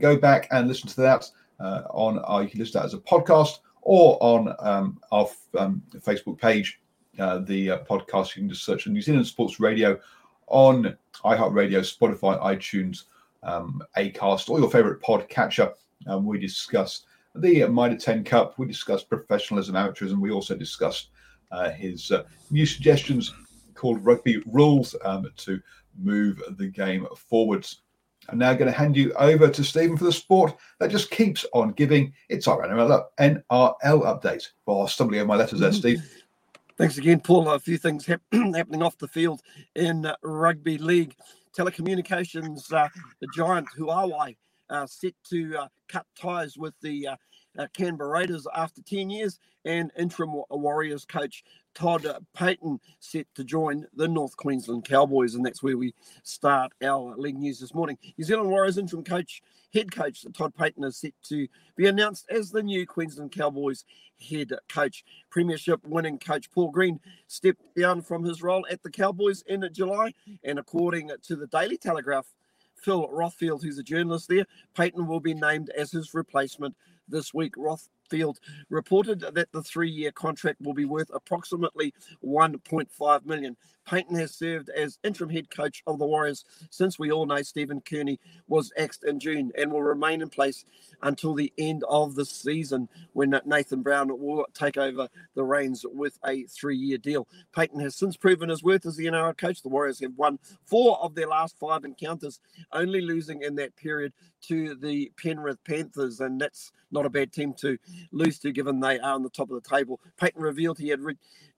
go 0.00 0.16
back 0.16 0.48
and 0.50 0.66
listen 0.66 0.88
to 0.88 1.00
that 1.02 1.30
uh, 1.60 1.82
on 1.90 2.18
our, 2.20 2.42
you 2.42 2.48
can 2.48 2.60
listen 2.60 2.72
to 2.72 2.78
that 2.78 2.84
as 2.86 2.94
a 2.94 2.98
podcast 2.98 3.58
or 3.82 4.18
on 4.20 4.54
um, 4.60 4.98
our 5.12 5.28
um, 5.58 5.82
Facebook 5.96 6.38
page. 6.38 6.80
Uh, 7.18 7.38
the 7.38 7.70
uh, 7.70 7.78
podcast 7.84 8.36
you 8.36 8.42
can 8.42 8.48
just 8.48 8.64
search 8.64 8.86
New 8.86 9.02
Zealand 9.02 9.26
Sports 9.26 9.58
Radio 9.58 9.98
on 10.46 10.96
iHeartRadio, 11.24 11.80
Spotify, 11.80 12.40
iTunes, 12.40 13.04
um, 13.42 13.82
Acast, 13.96 14.48
or 14.48 14.60
your 14.60 14.70
favorite 14.70 15.02
podcatcher. 15.02 15.72
Um, 16.06 16.26
we 16.26 16.38
discuss 16.38 17.06
the 17.34 17.66
Mitre 17.66 17.96
10 17.96 18.24
Cup. 18.24 18.58
We 18.58 18.66
discuss 18.66 19.02
professionalism, 19.02 19.74
amateurism. 19.74 20.20
We 20.20 20.30
also 20.30 20.56
discussed 20.56 21.08
uh, 21.50 21.70
his 21.70 22.10
uh, 22.10 22.24
new 22.50 22.66
suggestions 22.66 23.34
called 23.74 24.04
Rugby 24.04 24.42
Rules 24.46 24.94
um, 25.04 25.26
to 25.38 25.60
move 25.98 26.42
the 26.56 26.68
game 26.68 27.06
forwards. 27.16 27.82
I'm 28.28 28.38
now 28.38 28.52
going 28.52 28.70
to 28.70 28.76
hand 28.76 28.96
you 28.96 29.12
over 29.14 29.48
to 29.48 29.64
Stephen 29.64 29.96
for 29.96 30.04
the 30.04 30.12
sport 30.12 30.54
that 30.80 30.90
just 30.90 31.10
keeps 31.10 31.46
on 31.54 31.72
giving. 31.72 32.12
It's 32.28 32.46
our 32.46 32.62
NRL, 32.66 33.04
NRL 33.18 33.42
update. 33.80 34.48
Well, 34.66 34.86
stumbling 34.86 35.20
over 35.20 35.28
my 35.28 35.36
letters 35.36 35.60
there, 35.60 35.72
Steve. 35.72 36.02
Thanks 36.76 36.98
again, 36.98 37.20
Paul. 37.20 37.48
A 37.48 37.58
few 37.58 37.78
things 37.78 38.06
hap- 38.06 38.20
happening 38.32 38.82
off 38.82 38.98
the 38.98 39.08
field 39.08 39.40
in 39.74 40.06
uh, 40.06 40.16
rugby 40.22 40.78
league. 40.78 41.14
Telecommunications, 41.56 42.72
uh, 42.72 42.88
the 43.20 43.26
giant 43.34 43.66
Huawei, 43.76 44.36
uh, 44.70 44.86
set 44.86 45.14
to 45.30 45.56
uh, 45.56 45.68
cut 45.88 46.06
ties 46.20 46.56
with 46.56 46.74
the 46.82 47.08
uh, 47.08 47.16
Uh, 47.58 47.66
Canberra 47.76 48.08
Raiders 48.08 48.46
after 48.54 48.80
10 48.82 49.10
years, 49.10 49.40
and 49.64 49.90
interim 49.98 50.30
Warriors 50.48 51.04
coach 51.04 51.42
Todd 51.74 52.06
Payten 52.36 52.78
set 53.00 53.26
to 53.34 53.44
join 53.44 53.84
the 53.94 54.08
North 54.08 54.36
Queensland 54.36 54.84
Cowboys, 54.84 55.34
and 55.34 55.44
that's 55.44 55.62
where 55.62 55.76
we 55.76 55.92
start 56.22 56.72
our 56.82 57.16
league 57.16 57.36
news 57.36 57.58
this 57.58 57.74
morning. 57.74 57.98
New 58.16 58.24
Zealand 58.24 58.48
Warriors 58.48 58.78
interim 58.78 59.04
coach, 59.04 59.42
head 59.74 59.90
coach 59.90 60.24
Todd 60.36 60.54
Payten 60.58 60.84
is 60.84 60.96
set 60.96 61.14
to 61.24 61.48
be 61.76 61.86
announced 61.86 62.26
as 62.30 62.50
the 62.50 62.62
new 62.62 62.86
Queensland 62.86 63.32
Cowboys 63.32 63.84
head 64.30 64.52
coach. 64.68 65.04
Premiership 65.28 65.84
winning 65.86 66.18
coach 66.18 66.50
Paul 66.50 66.70
Green 66.70 67.00
stepped 67.26 67.62
down 67.76 68.02
from 68.02 68.24
his 68.24 68.42
role 68.42 68.66
at 68.70 68.82
the 68.82 68.90
Cowboys 68.90 69.42
in 69.46 69.68
July, 69.72 70.12
and 70.44 70.58
according 70.58 71.10
to 71.24 71.36
the 71.36 71.46
Daily 71.46 71.76
Telegraph, 71.76 72.26
Phil 72.74 73.08
Rothfield, 73.08 73.62
who's 73.62 73.78
a 73.78 73.82
journalist 73.82 74.28
there, 74.28 74.46
Payten 74.76 75.06
will 75.06 75.20
be 75.20 75.34
named 75.34 75.70
as 75.70 75.90
his 75.90 76.14
replacement 76.14 76.76
this 77.08 77.32
week. 77.34 77.54
Rothfield 77.56 78.36
reported 78.70 79.20
that 79.20 79.52
the 79.52 79.62
three-year 79.62 80.12
contract 80.12 80.60
will 80.60 80.74
be 80.74 80.84
worth 80.84 81.10
approximately 81.12 81.94
1.5 82.24 83.26
million. 83.26 83.56
Payten 83.88 84.18
has 84.18 84.34
served 84.34 84.68
as 84.68 84.98
interim 85.02 85.30
head 85.30 85.48
coach 85.50 85.82
of 85.86 85.98
the 85.98 86.04
Warriors 86.04 86.44
since 86.70 86.98
we 86.98 87.10
all 87.10 87.24
know 87.24 87.40
Stephen 87.40 87.80
Kearney 87.80 88.20
was 88.46 88.70
axed 88.76 89.04
in 89.04 89.18
June 89.18 89.50
and 89.56 89.72
will 89.72 89.82
remain 89.82 90.20
in 90.20 90.28
place 90.28 90.66
until 91.02 91.32
the 91.32 91.52
end 91.56 91.84
of 91.88 92.14
the 92.14 92.26
season 92.26 92.88
when 93.14 93.34
Nathan 93.46 93.82
Brown 93.82 94.08
will 94.20 94.44
take 94.52 94.76
over 94.76 95.08
the 95.34 95.44
reins 95.44 95.86
with 95.88 96.18
a 96.26 96.42
three-year 96.44 96.98
deal. 96.98 97.26
Payten 97.56 97.80
has 97.80 97.96
since 97.96 98.16
proven 98.16 98.50
his 98.50 98.62
worth 98.62 98.84
as 98.84 98.96
the 98.96 99.06
NRL 99.06 99.36
coach. 99.38 99.62
The 99.62 99.68
Warriors 99.70 100.00
have 100.00 100.16
won 100.16 100.38
four 100.66 100.98
of 100.98 101.14
their 101.14 101.28
last 101.28 101.58
five 101.58 101.84
encounters, 101.84 102.40
only 102.72 103.00
losing 103.00 103.42
in 103.42 103.54
that 103.54 103.74
period 103.76 104.12
to 104.40 104.74
the 104.74 105.10
Penrith 105.16 105.64
Panthers, 105.64 106.20
and 106.20 106.40
that's 106.40 106.72
not 106.90 107.06
a 107.06 107.10
bad 107.10 107.32
team 107.32 107.54
to 107.54 107.78
lose 108.12 108.38
to, 108.40 108.52
given 108.52 108.80
they 108.80 108.98
are 108.98 109.14
on 109.14 109.22
the 109.22 109.30
top 109.30 109.50
of 109.50 109.62
the 109.62 109.68
table. 109.68 110.00
Payten 110.20 110.40
revealed 110.42 110.78
he 110.78 110.88
had 110.88 111.00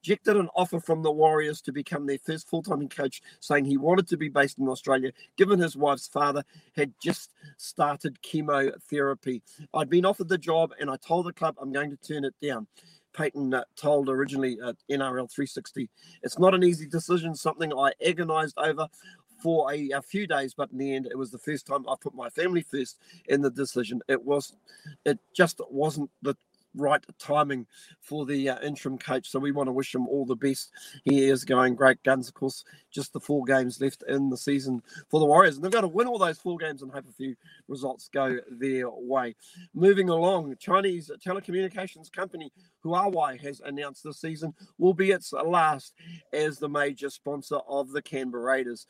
rejected 0.00 0.36
an 0.36 0.48
offer 0.54 0.80
from 0.80 1.02
the 1.02 1.10
Warriors 1.10 1.60
to 1.62 1.72
become 1.72 2.06
their 2.06 2.18
first 2.18 2.48
full-time 2.48 2.88
coach, 2.88 3.22
saying 3.40 3.64
he 3.64 3.76
wanted 3.76 4.08
to 4.08 4.16
be 4.16 4.28
based 4.28 4.58
in 4.58 4.68
Australia, 4.68 5.12
given 5.36 5.58
his 5.58 5.76
wife's 5.76 6.08
father 6.08 6.42
had 6.76 6.92
just 7.02 7.32
started 7.56 8.20
chemotherapy. 8.22 9.42
I'd 9.74 9.90
been 9.90 10.06
offered 10.06 10.28
the 10.28 10.38
job, 10.38 10.72
and 10.80 10.90
I 10.90 10.96
told 10.96 11.26
the 11.26 11.32
club 11.32 11.56
I'm 11.60 11.72
going 11.72 11.90
to 11.90 11.96
turn 11.96 12.24
it 12.24 12.34
down. 12.42 12.66
Payten 13.12 13.52
uh, 13.54 13.64
told 13.76 14.08
originally 14.08 14.56
at 14.64 14.76
NRL 14.90 15.30
360. 15.30 15.90
It's 16.22 16.38
not 16.38 16.54
an 16.54 16.62
easy 16.62 16.86
decision, 16.86 17.34
something 17.34 17.72
I 17.72 17.92
agonized 18.06 18.56
over 18.56 18.86
for 19.42 19.72
a, 19.72 19.90
a, 19.90 20.02
few 20.02 20.26
days, 20.26 20.54
but 20.54 20.70
in 20.70 20.78
the 20.78 20.94
end, 20.94 21.08
it 21.10 21.16
was 21.16 21.30
the 21.30 21.38
first 21.38 21.66
time 21.66 21.88
I 21.88 21.94
put 22.00 22.14
my 22.14 22.28
family 22.28 22.62
first 22.62 22.98
in 23.28 23.40
the 23.40 23.50
decision. 23.50 24.00
It 24.06 24.22
was, 24.22 24.54
it 25.04 25.18
just 25.34 25.60
wasn't 25.70 26.10
the 26.22 26.36
right 26.74 27.04
timing 27.18 27.66
for 28.00 28.26
the 28.26 28.50
uh, 28.50 28.60
interim 28.62 28.98
coach. 28.98 29.28
So 29.28 29.38
we 29.38 29.52
want 29.52 29.68
to 29.68 29.72
wish 29.72 29.94
him 29.94 30.06
all 30.06 30.24
the 30.24 30.36
best. 30.36 30.70
He 31.04 31.28
is 31.28 31.44
going 31.44 31.74
great 31.74 32.02
guns. 32.02 32.28
Of 32.28 32.34
course, 32.34 32.64
just 32.90 33.12
the 33.12 33.20
four 33.20 33.44
games 33.44 33.80
left 33.80 34.02
in 34.08 34.30
the 34.30 34.36
season 34.36 34.82
for 35.08 35.20
the 35.20 35.26
Warriors, 35.26 35.56
and 35.56 35.64
they've 35.64 35.72
got 35.72 35.82
to 35.82 35.88
win 35.88 36.06
all 36.06 36.18
those 36.18 36.38
four 36.38 36.58
games 36.58 36.82
and 36.82 36.92
hope 36.92 37.08
a 37.08 37.12
few 37.12 37.36
results 37.68 38.08
go 38.12 38.38
their 38.50 38.90
way. 38.90 39.34
Moving 39.74 40.08
along, 40.08 40.56
Chinese 40.58 41.10
telecommunications 41.24 42.10
company 42.10 42.52
Huawei 42.84 43.40
has 43.40 43.60
announced 43.60 44.04
this 44.04 44.20
season 44.20 44.54
will 44.78 44.94
be 44.94 45.10
its 45.10 45.32
last 45.32 45.94
as 46.32 46.58
the 46.58 46.68
major 46.68 47.10
sponsor 47.10 47.58
of 47.68 47.90
the 47.92 48.02
Canberra 48.02 48.44
Raiders. 48.44 48.86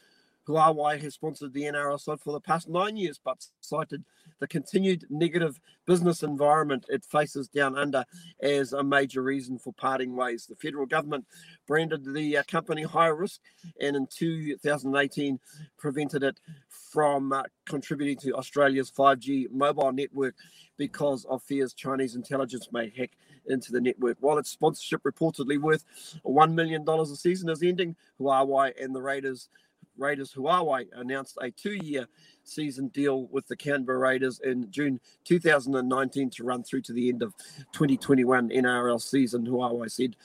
Huawei 0.48 1.00
has 1.00 1.14
sponsored 1.14 1.52
the 1.52 1.62
NRL 1.62 2.00
side 2.00 2.20
for 2.20 2.32
the 2.32 2.40
past 2.40 2.68
nine 2.68 2.96
years, 2.96 3.20
but 3.22 3.44
cited 3.60 4.04
the 4.40 4.48
continued 4.48 5.04
negative 5.10 5.60
business 5.86 6.22
environment 6.22 6.86
it 6.88 7.04
faces 7.04 7.48
down 7.48 7.76
under 7.76 8.04
as 8.42 8.72
a 8.72 8.82
major 8.82 9.22
reason 9.22 9.58
for 9.58 9.72
parting 9.74 10.16
ways. 10.16 10.46
The 10.46 10.56
federal 10.56 10.86
government 10.86 11.26
branded 11.66 12.12
the 12.12 12.38
uh, 12.38 12.42
company 12.48 12.82
high 12.82 13.08
risk 13.08 13.40
and 13.80 13.96
in 13.96 14.06
2018 14.06 15.38
prevented 15.78 16.22
it 16.22 16.40
from 16.68 17.32
uh, 17.32 17.42
contributing 17.66 18.16
to 18.18 18.34
Australia's 18.34 18.90
5G 18.90 19.50
mobile 19.50 19.92
network 19.92 20.34
because 20.76 21.24
of 21.26 21.42
fears 21.42 21.74
Chinese 21.74 22.14
intelligence 22.14 22.68
may 22.72 22.90
hack 22.96 23.10
into 23.46 23.72
the 23.72 23.80
network. 23.80 24.16
While 24.20 24.38
its 24.38 24.50
sponsorship 24.50 25.02
reportedly 25.02 25.58
worth 25.58 25.84
$1 26.24 26.54
million 26.54 26.88
a 26.88 27.06
season 27.06 27.50
is 27.50 27.62
ending, 27.62 27.96
Huawei 28.18 28.72
and 28.82 28.94
the 28.94 29.02
Raiders 29.02 29.48
Raiders 30.00 30.32
Huawei 30.32 30.86
announced 30.94 31.36
a 31.40 31.50
two-year 31.50 32.06
season 32.42 32.88
deal 32.88 33.26
with 33.26 33.46
the 33.46 33.56
Canberra 33.56 33.98
Raiders 33.98 34.40
in 34.42 34.70
June 34.70 34.98
2019 35.24 36.30
to 36.30 36.44
run 36.44 36.62
through 36.62 36.82
to 36.82 36.92
the 36.92 37.08
end 37.08 37.22
of 37.22 37.34
2021 37.72 38.48
NRL 38.48 39.00
season. 39.00 39.46
Huawei 39.46 39.90
said 39.90 40.16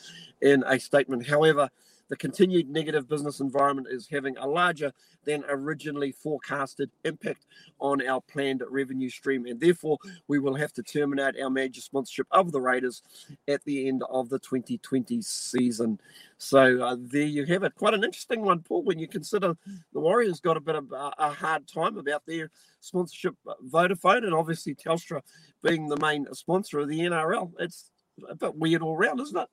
in 0.42 0.64
a 0.66 0.80
statement. 0.80 1.28
However, 1.28 1.70
the 2.10 2.16
continued 2.16 2.70
negative 2.70 3.08
business 3.08 3.40
environment 3.40 3.88
is 3.90 4.08
having 4.10 4.38
a 4.38 4.48
larger 4.48 4.92
than 5.24 5.44
originally 5.50 6.12
forecasted 6.12 6.90
impact 7.04 7.46
on 7.80 8.06
our 8.08 8.22
planned 8.22 8.64
revenue 8.70 9.10
stream, 9.10 9.46
and 9.46 9.60
therefore 9.60 9.98
we 10.28 10.40
will 10.40 10.56
have 10.56 10.72
to 10.74 10.84
terminate 10.84 11.40
our 11.42 11.50
major 11.50 11.82
sponsorship 11.82 12.28
of 12.32 12.52
the 12.52 12.62
Raiders 12.62 13.02
at 13.48 13.64
the 13.64 13.88
end 13.88 14.04
of 14.10 14.30
the 14.30 14.40
2020 14.40 15.22
season. 15.22 16.00
So 16.38 16.82
uh, 16.84 16.98
there 17.00 17.24
you 17.24 17.46
have 17.46 17.64
it. 17.64 17.76
Quite 17.76 17.94
an 17.94 18.04
interesting 18.04 18.42
one, 18.42 18.60
Paul, 18.60 18.84
when 18.84 19.00
you 19.00 19.08
consider 19.08 19.56
the 19.94 20.00
Warriors 20.00 20.40
got 20.40 20.58
a 20.58 20.62
bit 20.62 20.76
of 20.76 20.92
a, 20.92 21.12
a 21.18 21.32
hard 21.32 21.68
time 21.68 21.98
about 21.98 22.26
their 22.26 22.52
sponsorship, 22.82 23.36
uh, 23.48 23.54
Vodafone, 23.68 24.24
and 24.24 24.34
obviously 24.34 24.76
Telstra 24.76 25.22
being 25.64 25.88
the 25.88 25.98
main 25.98 26.28
sponsor 26.34 26.80
of 26.80 26.90
the 26.90 27.00
NRL. 27.00 27.52
It's 27.60 27.90
a 28.30 28.36
bit 28.36 28.56
weird 28.56 28.82
all 28.82 28.96
around, 28.96 29.20
isn't 29.20 29.38
it? 29.38 29.50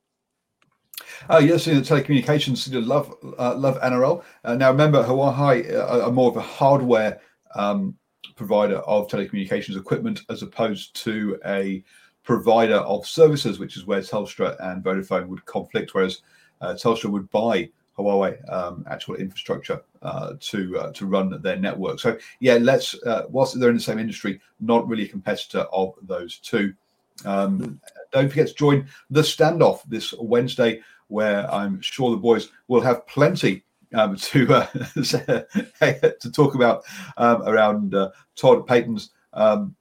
Oh 1.31 1.39
yes, 1.39 1.67
in 1.67 1.77
the 1.77 1.83
telecommunications, 1.83 2.71
you 2.71 2.81
love 2.81 3.15
uh, 3.39 3.55
love 3.55 3.81
NRL. 3.81 4.23
Uh, 4.45 4.55
now 4.55 4.71
remember, 4.71 5.03
Huawei 5.03 5.73
uh, 5.73 6.07
are 6.07 6.13
more 6.13 6.31
of 6.31 6.37
a 6.37 6.41
hardware 6.41 7.21
um, 7.55 7.97
provider 8.37 8.79
of 8.79 9.09
telecommunications 9.09 9.77
equipment 9.77 10.23
as 10.29 10.43
opposed 10.43 10.95
to 10.97 11.39
a 11.47 11.83
provider 12.25 12.77
of 12.77 13.07
services, 13.07 13.59
which 13.59 13.77
is 13.77 13.87
where 13.87 14.01
Telstra 14.01 14.57
and 14.61 14.83
Vodafone 14.83 15.27
would 15.29 15.45
conflict. 15.47 15.95
Whereas 15.95 16.23
uh, 16.61 16.75
Telstra 16.75 17.11
would 17.11 17.31
buy 17.31 17.71
Huawei 17.99 18.37
um, 18.53 18.85
actual 18.91 19.17
infrastructure 19.17 19.81
uh, 20.03 20.35
to 20.41 20.79
uh, 20.79 20.93
to 20.93 21.07
run 21.07 21.41
their 21.43 21.57
network. 21.57 22.01
So 22.01 22.19
yeah, 22.41 22.55
let's 22.55 22.97
whilst 23.29 23.59
they're 23.59 23.71
in 23.71 23.77
the 23.77 23.83
same 23.83 23.99
industry, 23.99 24.41
not 24.61 24.89
really 24.89 25.05
a 25.05 25.09
competitor 25.09 25.61
of 25.73 25.95
those 26.03 26.39
two. 26.39 26.75
Um, 27.25 27.81
don't 28.13 28.29
forget 28.29 28.49
to 28.49 28.55
join 28.55 28.87
the 29.11 29.23
standoff 29.23 29.81
this 29.89 30.13
Wednesday 30.19 30.81
where 31.09 31.53
I'm 31.53 31.81
sure 31.81 32.11
the 32.11 32.17
boys 32.17 32.49
will 32.69 32.81
have 32.81 33.07
plenty 33.07 33.65
um, 33.95 34.17
to 34.17 34.55
uh, 34.55 34.67
to 34.71 36.33
talk 36.33 36.55
about 36.55 36.85
um, 37.17 37.43
around 37.43 37.95
uh, 37.95 38.11
Todd 38.37 38.67
Payten's 38.67 39.11
um, 39.33 39.75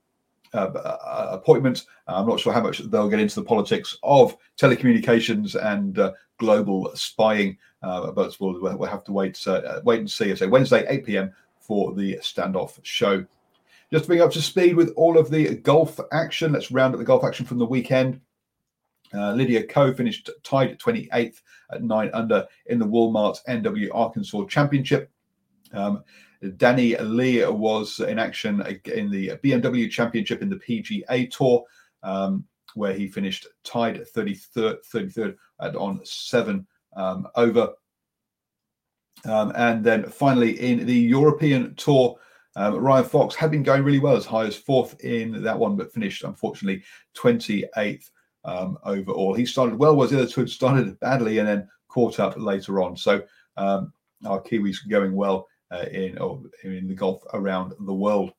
uh, 0.54 0.66
uh 0.66 1.28
appointment. 1.32 1.84
I'm 2.06 2.26
not 2.26 2.40
sure 2.40 2.52
how 2.52 2.62
much 2.62 2.78
they'll 2.78 3.08
get 3.08 3.20
into 3.20 3.40
the 3.40 3.46
politics 3.46 3.96
of 4.02 4.36
telecommunications 4.60 5.54
and 5.54 5.98
uh, 5.98 6.12
global 6.38 6.90
spying, 6.94 7.56
uh, 7.82 8.10
but 8.10 8.38
we'll, 8.38 8.60
we'll, 8.60 8.84
have 8.84 9.04
to 9.04 9.12
wait 9.12 9.42
wait 9.84 10.00
and 10.00 10.10
see. 10.10 10.34
So 10.36 10.48
Wednesday, 10.48 10.84
8 10.86 11.06
p.m. 11.06 11.32
for 11.60 11.94
the 11.94 12.16
standoff 12.16 12.78
show. 12.82 13.24
Just 13.92 14.04
to 14.04 14.08
bring 14.08 14.22
up 14.22 14.32
to 14.32 14.40
speed 14.40 14.74
with 14.74 14.94
all 14.96 15.18
of 15.18 15.30
the 15.30 15.54
golf 15.56 16.00
action. 16.12 16.52
Let's 16.52 16.70
round 16.70 16.94
up 16.94 16.98
the 16.98 17.04
golf 17.04 17.24
action 17.24 17.44
from 17.44 17.58
the 17.58 17.66
weekend. 17.66 18.22
Uh, 19.12 19.32
Lydia 19.32 19.66
Ko 19.66 19.92
finished 19.92 20.30
tied 20.42 20.70
at 20.70 20.80
28th 20.80 21.42
at 21.70 21.82
9 21.82 22.10
under 22.14 22.46
in 22.66 22.78
the 22.78 22.86
Walmart 22.86 23.36
NW 23.46 23.90
Arkansas 23.92 24.46
Championship. 24.46 25.10
Um, 25.74 26.04
Danny 26.56 26.96
Lee 26.96 27.44
was 27.44 28.00
in 28.00 28.18
action 28.18 28.62
in 28.86 29.10
the 29.10 29.32
BMW 29.44 29.90
Championship 29.90 30.40
in 30.40 30.48
the 30.48 30.56
PGA 30.56 31.30
Tour, 31.30 31.62
um, 32.02 32.46
where 32.74 32.94
he 32.94 33.06
finished 33.06 33.46
tied 33.62 34.02
33rd, 34.16 34.78
33rd 34.90 35.36
at, 35.60 35.76
on 35.76 36.00
seven 36.04 36.66
um, 36.96 37.28
over. 37.34 37.74
Um, 39.26 39.52
and 39.54 39.84
then 39.84 40.04
finally 40.04 40.58
in 40.58 40.86
the 40.86 40.98
European 40.98 41.74
Tour, 41.74 42.18
um, 42.56 42.76
Ryan 42.76 43.04
Fox 43.04 43.34
had 43.34 43.50
been 43.50 43.62
going 43.62 43.82
really 43.82 43.98
well 43.98 44.16
as 44.16 44.26
high 44.26 44.44
as 44.44 44.56
fourth 44.56 45.02
in 45.04 45.42
that 45.42 45.58
one, 45.58 45.76
but 45.76 45.92
finished 45.92 46.24
unfortunately 46.24 46.82
28th 47.16 48.10
um, 48.44 48.78
overall. 48.84 49.34
He 49.34 49.46
started 49.46 49.78
well, 49.78 49.96
was 49.96 50.10
the 50.10 50.18
other 50.18 50.30
two 50.30 50.46
started 50.46 50.98
badly 51.00 51.38
and 51.38 51.48
then 51.48 51.68
caught 51.88 52.20
up 52.20 52.36
later 52.36 52.82
on. 52.82 52.96
So 52.96 53.22
um, 53.56 53.92
our 54.24 54.42
Kiwis 54.42 54.88
going 54.88 55.14
well 55.14 55.48
uh, 55.70 55.86
in, 55.90 56.18
oh, 56.20 56.44
in 56.64 56.88
the 56.88 56.94
golf 56.94 57.22
around 57.32 57.72
the 57.80 57.94
world. 57.94 58.32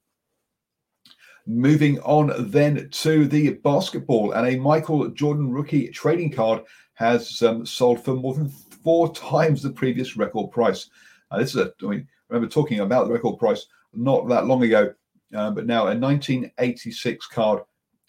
Moving 1.46 2.00
on 2.02 2.32
then 2.52 2.90
to 2.90 3.28
the 3.28 3.56
basketball, 3.56 4.32
and 4.32 4.48
a 4.48 4.58
Michael 4.58 5.10
Jordan 5.10 5.52
rookie 5.52 5.90
trading 5.90 6.32
card 6.32 6.64
has 6.94 7.42
um, 7.42 7.66
sold 7.66 8.02
for 8.02 8.14
more 8.14 8.34
than 8.34 8.48
four 8.48 9.14
times 9.14 9.62
the 9.62 9.72
previous 9.72 10.16
record 10.16 10.52
price. 10.52 10.90
Uh, 11.32 11.40
this 11.40 11.50
is 11.50 11.58
a, 11.58 11.74
I 11.82 11.86
mean, 11.86 12.08
remember 12.30 12.48
talking 12.48 12.80
about 12.80 13.08
the 13.08 13.14
record 13.14 13.40
price 13.40 13.66
not 13.94 14.28
that 14.30 14.46
long 14.46 14.64
ago, 14.64 14.94
uh, 15.36 15.52
but 15.52 15.66
now 15.66 15.88
a 15.88 15.98
1986 15.98 17.28
card 17.28 17.64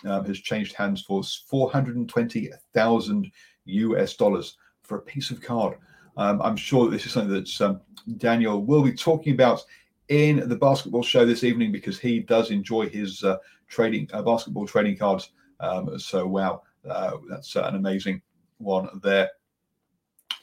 um, 0.04 0.24
has 0.24 0.38
changed 0.38 0.74
hands 0.74 1.02
for 1.02 1.22
420,000 1.22 3.30
US 3.66 4.16
dollars 4.16 4.56
for 4.82 4.98
a 4.98 5.02
piece 5.02 5.30
of 5.30 5.40
card. 5.40 5.78
Um, 6.16 6.40
I'm 6.42 6.56
sure 6.56 6.90
this 6.90 7.06
is 7.06 7.12
something 7.12 7.34
that 7.34 7.60
um, 7.60 7.80
Daniel 8.18 8.62
will 8.62 8.82
be 8.82 8.92
talking 8.92 9.32
about 9.32 9.62
in 10.08 10.48
the 10.48 10.56
basketball 10.56 11.02
show 11.02 11.24
this 11.24 11.44
evening 11.44 11.72
because 11.72 11.98
he 11.98 12.20
does 12.20 12.50
enjoy 12.50 12.88
his 12.88 13.24
uh, 13.24 13.38
trading 13.68 14.08
uh, 14.12 14.22
basketball 14.22 14.66
trading 14.66 14.96
cards. 14.96 15.30
Um, 15.60 15.98
so 15.98 16.26
wow, 16.26 16.62
uh, 16.88 17.16
that's 17.28 17.56
uh, 17.56 17.64
an 17.64 17.76
amazing 17.76 18.20
one 18.58 18.88
there. 19.02 19.30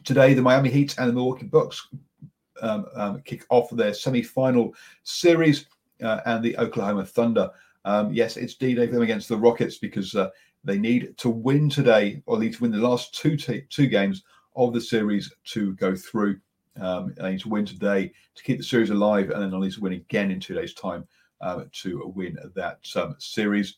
Today, 0.03 0.33
the 0.33 0.41
Miami 0.41 0.71
Heat 0.71 0.97
and 0.97 1.07
the 1.07 1.13
Milwaukee 1.13 1.45
Bucks 1.45 1.87
um, 2.61 2.85
um, 2.95 3.21
kick 3.21 3.45
off 3.49 3.69
their 3.71 3.93
semi-final 3.93 4.73
series, 5.03 5.65
uh, 6.03 6.21
and 6.25 6.43
the 6.43 6.57
Oklahoma 6.57 7.05
Thunder 7.05 7.51
um, 7.85 8.13
yes, 8.13 8.37
it's 8.37 8.55
D-Day 8.55 8.87
for 8.87 8.93
them 8.93 9.01
against 9.01 9.29
the 9.29 9.37
Rockets 9.37 9.77
because 9.77 10.15
uh, 10.15 10.29
they 10.63 10.77
need 10.77 11.17
to 11.17 11.29
win 11.29 11.69
today, 11.69 12.21
or 12.25 12.39
need 12.39 12.53
to 12.53 12.61
win 12.61 12.71
the 12.71 12.77
last 12.77 13.15
two 13.15 13.35
t- 13.35 13.65
two 13.69 13.87
games 13.87 14.23
of 14.55 14.73
the 14.73 14.81
series 14.81 15.33
to 15.45 15.73
go 15.75 15.95
through. 15.95 16.39
Um, 16.79 17.13
they 17.17 17.31
need 17.31 17.41
to 17.41 17.49
win 17.49 17.65
today 17.65 18.11
to 18.35 18.43
keep 18.43 18.57
the 18.57 18.63
series 18.63 18.91
alive, 18.91 19.31
and 19.31 19.41
then 19.41 19.49
they'll 19.49 19.59
need 19.59 19.73
to 19.73 19.81
win 19.81 19.93
again 19.93 20.31
in 20.31 20.39
two 20.39 20.53
days' 20.53 20.73
time 20.73 21.07
um, 21.41 21.69
to 21.73 22.11
win 22.15 22.37
that 22.55 22.79
um, 22.95 23.15
series. 23.17 23.77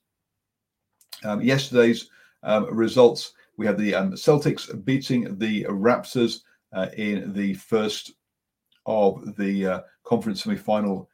Yesterday's 1.39 2.09
results: 2.69 3.33
we 3.55 3.65
have 3.65 3.77
the 3.77 3.93
Celtics 3.93 4.83
beating 4.83 5.37
the 5.37 5.63
Raptors 5.65 6.41
uh, 6.73 6.87
in 6.97 7.31
the 7.31 7.53
first 7.53 8.13
of 8.85 9.35
the 9.37 9.65
uh, 9.65 9.81
conference 10.03 10.43
semi-final 10.43 11.09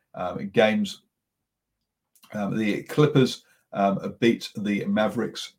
games 0.51 1.01
um, 2.33 2.57
the 2.57 2.83
Clippers 2.83 3.43
um, 3.73 4.15
beat 4.19 4.49
the 4.55 4.85
Mavericks 4.85 5.53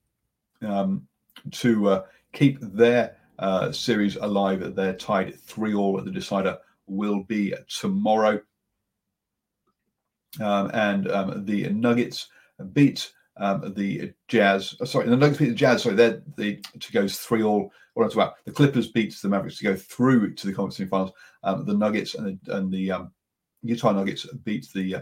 um, 0.62 1.06
to 1.52 1.88
uh, 1.88 2.02
keep 2.32 2.58
their 2.60 3.16
uh, 3.38 3.72
series 3.72 4.16
alive. 4.16 4.74
They're 4.74 4.94
tied 4.94 5.38
three 5.40 5.74
all. 5.74 6.00
The 6.00 6.10
decider 6.10 6.58
will 6.86 7.22
be 7.24 7.54
tomorrow. 7.68 8.40
Um, 10.40 10.70
and 10.74 11.10
um, 11.10 11.44
the 11.44 11.68
Nuggets 11.70 12.28
beat 12.72 13.12
um, 13.40 13.72
the 13.74 14.12
Jazz. 14.28 14.76
Uh, 14.80 14.84
sorry, 14.84 15.08
the 15.08 15.16
Nuggets 15.16 15.38
beat 15.38 15.48
the 15.48 15.54
Jazz. 15.54 15.82
Sorry, 15.82 15.96
they're 15.96 16.22
the 16.36 16.62
to 16.78 16.92
go 16.92 17.08
three 17.08 17.42
all. 17.42 17.72
What 17.94 18.04
I'm 18.04 18.12
about 18.12 18.34
the 18.44 18.52
Clippers 18.52 18.88
beat 18.88 19.16
the 19.20 19.28
Mavericks 19.28 19.58
to 19.58 19.64
go 19.64 19.74
through 19.74 20.34
to 20.34 20.46
the 20.46 20.52
conference 20.52 20.78
semifinals. 20.78 21.12
Um, 21.42 21.64
the 21.64 21.74
Nuggets 21.74 22.14
and 22.14 22.38
the, 22.44 22.56
and 22.56 22.72
the 22.72 22.92
um, 22.92 23.12
Utah 23.62 23.92
Nuggets 23.92 24.26
beat 24.44 24.68
the 24.74 24.96
uh, 24.96 25.00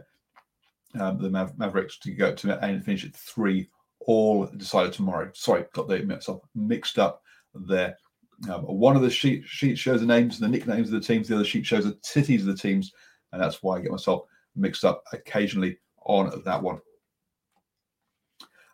um, 0.99 1.21
the 1.21 1.29
Maver- 1.29 1.59
Mavericks 1.59 1.99
to 1.99 2.13
go 2.13 2.35
to 2.35 2.65
and 2.65 2.85
finish 2.85 3.05
at 3.05 3.15
three, 3.15 3.69
all 4.07 4.47
decided 4.57 4.93
tomorrow. 4.93 5.31
Sorry, 5.35 5.65
got 5.75 5.89
the 5.89 6.03
myself 6.05 6.43
mixed 6.55 6.99
up 6.99 7.23
there. 7.55 7.97
Um, 8.49 8.63
one 8.63 8.95
of 8.95 9.03
the 9.03 9.11
sheet, 9.11 9.45
sheets 9.45 9.81
shows 9.81 10.01
the 10.01 10.07
names 10.07 10.41
and 10.41 10.49
the 10.49 10.57
nicknames 10.57 10.89
of 10.89 10.95
the 11.01 11.07
teams. 11.07 11.27
The 11.27 11.35
other 11.35 11.45
sheet 11.45 11.67
shows 11.67 11.85
the 11.85 11.99
cities 12.03 12.43
of 12.43 12.57
the 12.57 12.63
teams, 12.63 12.93
and 13.33 13.43
that's 13.43 13.63
why 13.63 13.77
I 13.77 13.81
get 13.81 13.91
myself 13.91 14.23
mixed 14.55 14.85
up 14.85 15.03
occasionally 15.13 15.79
on 16.05 16.43
that 16.45 16.63
one. 16.63 16.81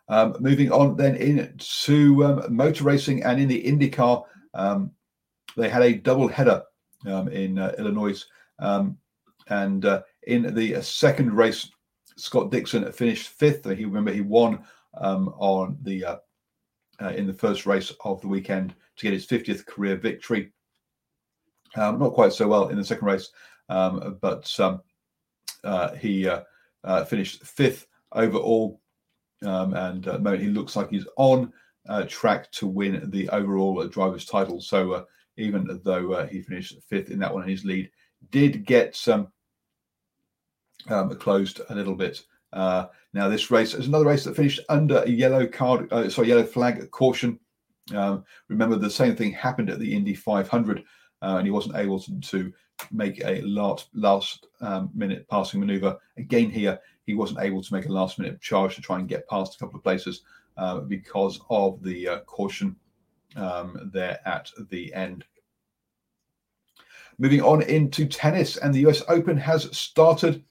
Um, 0.07 0.35
moving 0.39 0.71
on 0.71 0.95
then 0.95 1.15
into 1.15 2.23
um, 2.23 2.55
motor 2.55 2.83
racing 2.83 3.23
and 3.23 3.39
in 3.39 3.47
the 3.47 3.63
IndyCar, 3.63 4.23
um, 4.53 4.91
they 5.57 5.69
had 5.69 5.81
a 5.81 5.93
double 5.93 6.27
header 6.27 6.61
um, 7.07 7.27
in 7.29 7.57
uh, 7.57 7.73
Illinois, 7.77 8.23
um, 8.59 8.97
and 9.47 9.85
uh, 9.85 10.01
in 10.23 10.53
the 10.53 10.81
second 10.81 11.33
race, 11.33 11.69
Scott 12.17 12.51
Dixon 12.51 12.89
finished 12.91 13.29
fifth. 13.29 13.65
He 13.65 13.85
remember 13.85 14.11
he 14.11 14.21
won 14.21 14.63
um, 14.97 15.29
on 15.37 15.77
the 15.81 16.05
uh, 16.05 16.15
uh, 17.01 17.09
in 17.09 17.27
the 17.27 17.33
first 17.33 17.65
race 17.65 17.91
of 18.03 18.21
the 18.21 18.27
weekend 18.27 18.73
to 18.95 19.03
get 19.03 19.13
his 19.13 19.27
50th 19.27 19.65
career 19.65 19.97
victory. 19.97 20.51
Not 21.75 22.13
quite 22.13 22.31
so 22.31 22.47
well 22.47 22.69
in 22.69 22.77
the 22.77 22.85
second 22.85 23.05
race, 23.05 23.29
but 23.67 24.59
uh, 25.65 25.93
he 25.95 26.27
uh, 26.27 27.05
finished 27.05 27.43
fifth 27.43 27.87
overall, 28.13 28.79
um, 29.43 29.73
and 29.73 30.07
uh, 30.07 30.31
he 30.33 30.47
looks 30.47 30.75
like 30.75 30.89
he's 30.89 31.07
on 31.17 31.51
uh, 31.87 32.05
track 32.07 32.51
to 32.51 32.67
win 32.67 33.09
the 33.11 33.29
overall 33.29 33.87
drivers' 33.87 34.25
title. 34.25 34.61
So 34.61 35.05
even 35.37 35.81
though 35.83 36.25
he 36.25 36.41
finished 36.41 36.77
fifth 36.87 37.11
in 37.11 37.19
that 37.19 37.33
one, 37.33 37.47
his 37.47 37.65
lead 37.65 37.89
did 38.31 38.65
get 38.65 38.99
um, 39.07 39.27
um, 40.89 41.15
closed 41.15 41.61
a 41.69 41.75
little 41.75 41.95
bit. 41.95 42.21
Uh, 42.53 42.87
now, 43.13 43.27
this 43.27 43.51
race 43.51 43.73
is 43.73 43.87
another 43.87 44.05
race 44.05 44.23
that 44.23 44.35
finished 44.35 44.61
under 44.69 44.99
a 44.99 45.09
yellow 45.09 45.45
card, 45.45 45.91
uh, 45.91 46.09
sorry, 46.09 46.29
yellow 46.29 46.45
flag 46.45 46.89
caution. 46.91 47.39
Um, 47.93 48.23
remember, 48.49 48.77
the 48.77 48.89
same 48.89 49.15
thing 49.15 49.31
happened 49.33 49.69
at 49.69 49.79
the 49.79 49.93
Indy 49.93 50.13
500, 50.13 50.79
uh, 50.79 50.81
and 51.21 51.45
he 51.45 51.51
wasn't 51.51 51.75
able 51.75 51.99
to, 51.99 52.19
to 52.19 52.53
make 52.91 53.23
a 53.23 53.41
last 53.41 53.89
last 53.93 54.47
um, 54.61 54.89
minute 54.93 55.27
passing 55.29 55.59
maneuver. 55.59 55.97
Again, 56.17 56.49
here 56.49 56.79
he 57.05 57.13
wasn't 57.13 57.41
able 57.41 57.61
to 57.61 57.73
make 57.73 57.85
a 57.85 57.91
last 57.91 58.19
minute 58.19 58.41
charge 58.41 58.75
to 58.75 58.81
try 58.81 58.99
and 58.99 59.07
get 59.07 59.27
past 59.29 59.55
a 59.55 59.59
couple 59.59 59.77
of 59.77 59.83
places 59.83 60.21
uh, 60.57 60.79
because 60.79 61.39
of 61.49 61.81
the 61.83 62.07
uh, 62.07 62.19
caution 62.21 62.75
um, 63.35 63.89
there 63.93 64.19
at 64.25 64.49
the 64.69 64.93
end. 64.93 65.25
Moving 67.17 67.41
on 67.41 67.61
into 67.61 68.05
tennis, 68.05 68.57
and 68.57 68.73
the 68.73 68.85
US 68.87 69.01
Open 69.07 69.37
has 69.37 69.75
started. 69.77 70.43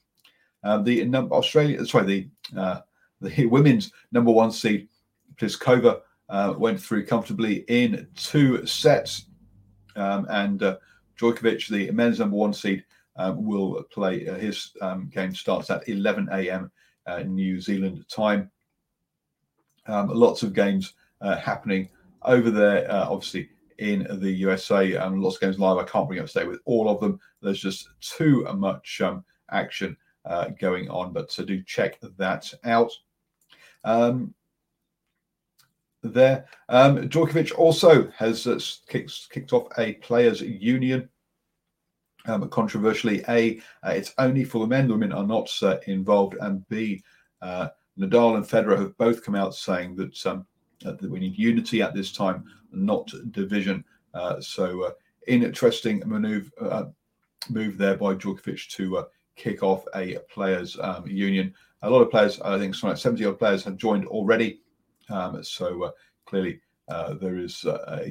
Uh, 0.63 0.81
the 0.81 1.05
number 1.05 1.35
Australia, 1.35 1.85
sorry, 1.85 2.05
the 2.53 2.59
uh, 2.59 2.81
the 3.21 3.45
women's 3.51 3.91
number 4.11 4.31
one 4.31 4.51
seed 4.51 4.87
Pliskova 5.35 6.01
uh, 6.29 6.53
went 6.57 6.81
through 6.81 7.05
comfortably 7.05 7.65
in 7.67 8.07
two 8.15 8.65
sets, 8.65 9.25
um, 9.95 10.25
and 10.29 10.63
uh, 10.63 10.77
Djokovic, 11.19 11.67
the 11.69 11.91
men's 11.91 12.19
number 12.19 12.35
one 12.35 12.53
seed, 12.53 12.83
um, 13.15 13.45
will 13.45 13.83
play. 13.83 14.27
Uh, 14.27 14.35
his 14.35 14.71
um, 14.81 15.09
game 15.13 15.33
starts 15.33 15.69
at 15.69 15.87
11 15.87 16.29
a.m. 16.31 16.71
Uh, 17.05 17.19
New 17.19 17.59
Zealand 17.61 18.05
time. 18.09 18.51
Um, 19.87 20.09
lots 20.09 20.43
of 20.43 20.53
games 20.53 20.93
happening 21.21 21.89
over 22.23 22.51
there. 22.51 22.91
obviously, 22.91 23.49
in 23.77 24.07
the 24.19 24.31
USA. 24.31 24.95
Um, 24.95 25.21
lots 25.21 25.35
of 25.35 25.41
games 25.41 25.59
live. 25.59 25.77
I 25.77 25.83
can't 25.83 26.07
bring 26.07 26.19
up 26.19 26.27
to 26.27 26.39
date 26.39 26.47
with 26.47 26.61
all 26.65 26.89
of 26.89 26.99
them. 26.99 27.19
There's 27.41 27.59
just 27.59 27.89
too 27.99 28.43
much 28.55 29.01
um, 29.01 29.23
action 29.51 29.97
uh, 30.25 30.49
going 30.59 30.89
on, 30.89 31.13
but 31.13 31.31
so 31.31 31.43
do 31.43 31.61
check 31.63 31.99
that 32.17 32.53
out. 32.63 32.91
Um, 33.83 34.33
there, 36.13 36.45
um, 36.69 37.09
also 37.57 38.09
has 38.11 38.47
uh, 38.47 38.59
kicked, 38.87 39.29
kicked 39.29 39.53
off 39.53 39.67
a 39.77 39.93
players' 39.93 40.41
union. 40.41 41.09
Um, 42.27 42.49
controversially, 42.49 43.23
A, 43.29 43.59
uh, 43.83 43.91
it's 43.91 44.13
only 44.17 44.43
for 44.43 44.59
the 44.59 44.67
men. 44.67 44.87
The 44.87 44.93
women 44.93 45.11
are 45.11 45.27
not 45.27 45.51
uh, 45.61 45.77
involved, 45.85 46.35
and 46.41 46.67
B, 46.69 47.03
uh, 47.41 47.69
Nadal 47.99 48.37
and 48.37 48.45
Federer 48.45 48.79
have 48.79 48.97
both 48.97 49.23
come 49.23 49.35
out 49.35 49.53
saying 49.53 49.95
that, 49.97 50.25
um, 50.25 50.45
that 50.81 51.01
we 51.03 51.19
need 51.19 51.37
unity 51.37 51.81
at 51.81 51.93
this 51.93 52.11
time 52.11 52.45
not 52.71 53.11
division. 53.31 53.83
Uh, 54.13 54.39
so 54.41 54.83
uh, 54.83 54.91
interesting 55.27 56.01
maneuver 56.05 56.49
uh, 56.61 56.85
move 57.49 57.77
there 57.77 57.95
by 57.95 58.15
Djokovic 58.15 58.69
to 58.71 59.05
kick 59.35 59.63
off 59.63 59.85
a 59.95 60.17
players' 60.29 60.77
um, 60.81 61.07
union. 61.07 61.53
A 61.81 61.89
lot 61.89 62.01
of 62.01 62.09
players, 62.09 62.39
I 62.41 62.57
think, 62.57 62.73
something 62.73 62.91
like 62.91 62.97
70 62.97 63.25
odd 63.25 63.39
players 63.39 63.63
have 63.63 63.77
joined 63.77 64.07
already. 64.07 64.61
Um, 65.09 65.43
so 65.43 65.93
clearly, 66.25 66.59
there 66.87 67.37
is 67.37 67.63
a, 67.65 68.03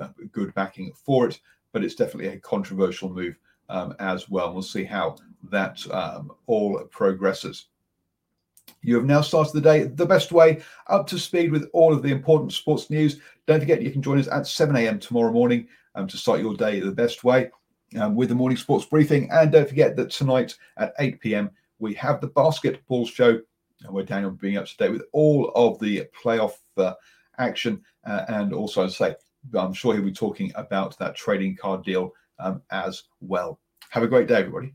a, 0.00 0.26
good 0.32 0.54
backing 0.54 0.92
for 0.94 1.28
it, 1.28 1.40
but 1.72 1.84
it's 1.84 1.94
definitely 1.94 2.28
a 2.28 2.40
controversial 2.40 3.12
move 3.12 3.36
um, 3.68 3.94
as 3.98 4.28
well. 4.28 4.52
We'll 4.52 4.62
see 4.62 4.84
how 4.84 5.16
that 5.50 5.84
um, 5.90 6.32
all 6.46 6.82
progresses. 6.90 7.66
You 8.82 8.96
have 8.96 9.04
now 9.04 9.20
started 9.20 9.52
the 9.54 9.60
day 9.60 9.84
the 9.84 10.06
best 10.06 10.32
way, 10.32 10.62
up 10.88 11.06
to 11.08 11.18
speed 11.18 11.52
with 11.52 11.68
all 11.72 11.92
of 11.92 12.02
the 12.02 12.10
important 12.10 12.52
sports 12.52 12.90
news. 12.90 13.20
Don't 13.46 13.60
forget, 13.60 13.82
you 13.82 13.90
can 13.90 14.02
join 14.02 14.18
us 14.18 14.28
at 14.28 14.46
7 14.46 14.74
a.m. 14.76 14.98
tomorrow 14.98 15.32
morning 15.32 15.68
um, 15.94 16.06
to 16.08 16.16
start 16.16 16.40
your 16.40 16.54
day 16.54 16.80
the 16.80 16.90
best 16.90 17.24
way 17.24 17.50
um, 17.98 18.14
with 18.16 18.28
the 18.28 18.34
morning 18.34 18.56
sports 18.56 18.84
briefing. 18.84 19.28
And 19.32 19.52
don't 19.52 19.68
forget 19.68 19.96
that 19.96 20.10
tonight 20.10 20.56
at 20.76 20.94
8 20.98 21.20
p.m., 21.20 21.50
we 21.78 21.94
have 21.94 22.20
the 22.20 22.28
basketball 22.28 23.06
show, 23.06 23.40
where 23.88 24.04
Daniel 24.04 24.30
will 24.30 24.38
be 24.38 24.56
up 24.56 24.66
to 24.66 24.76
date 24.76 24.92
with 24.92 25.04
all 25.12 25.50
of 25.54 25.78
the 25.78 26.08
playoff 26.22 26.54
uh, 26.76 26.94
action. 27.38 27.82
Uh, 28.04 28.24
and 28.28 28.52
also, 28.52 28.84
as 28.84 29.00
I 29.00 29.10
say, 29.10 29.16
I'm 29.58 29.72
sure 29.72 29.94
he'll 29.94 30.04
be 30.04 30.12
talking 30.12 30.52
about 30.54 30.98
that 30.98 31.16
trading 31.16 31.56
card 31.56 31.84
deal 31.84 32.12
um, 32.38 32.62
as 32.70 33.04
well. 33.20 33.60
Have 33.90 34.02
a 34.02 34.08
great 34.08 34.28
day, 34.28 34.36
everybody. 34.36 34.74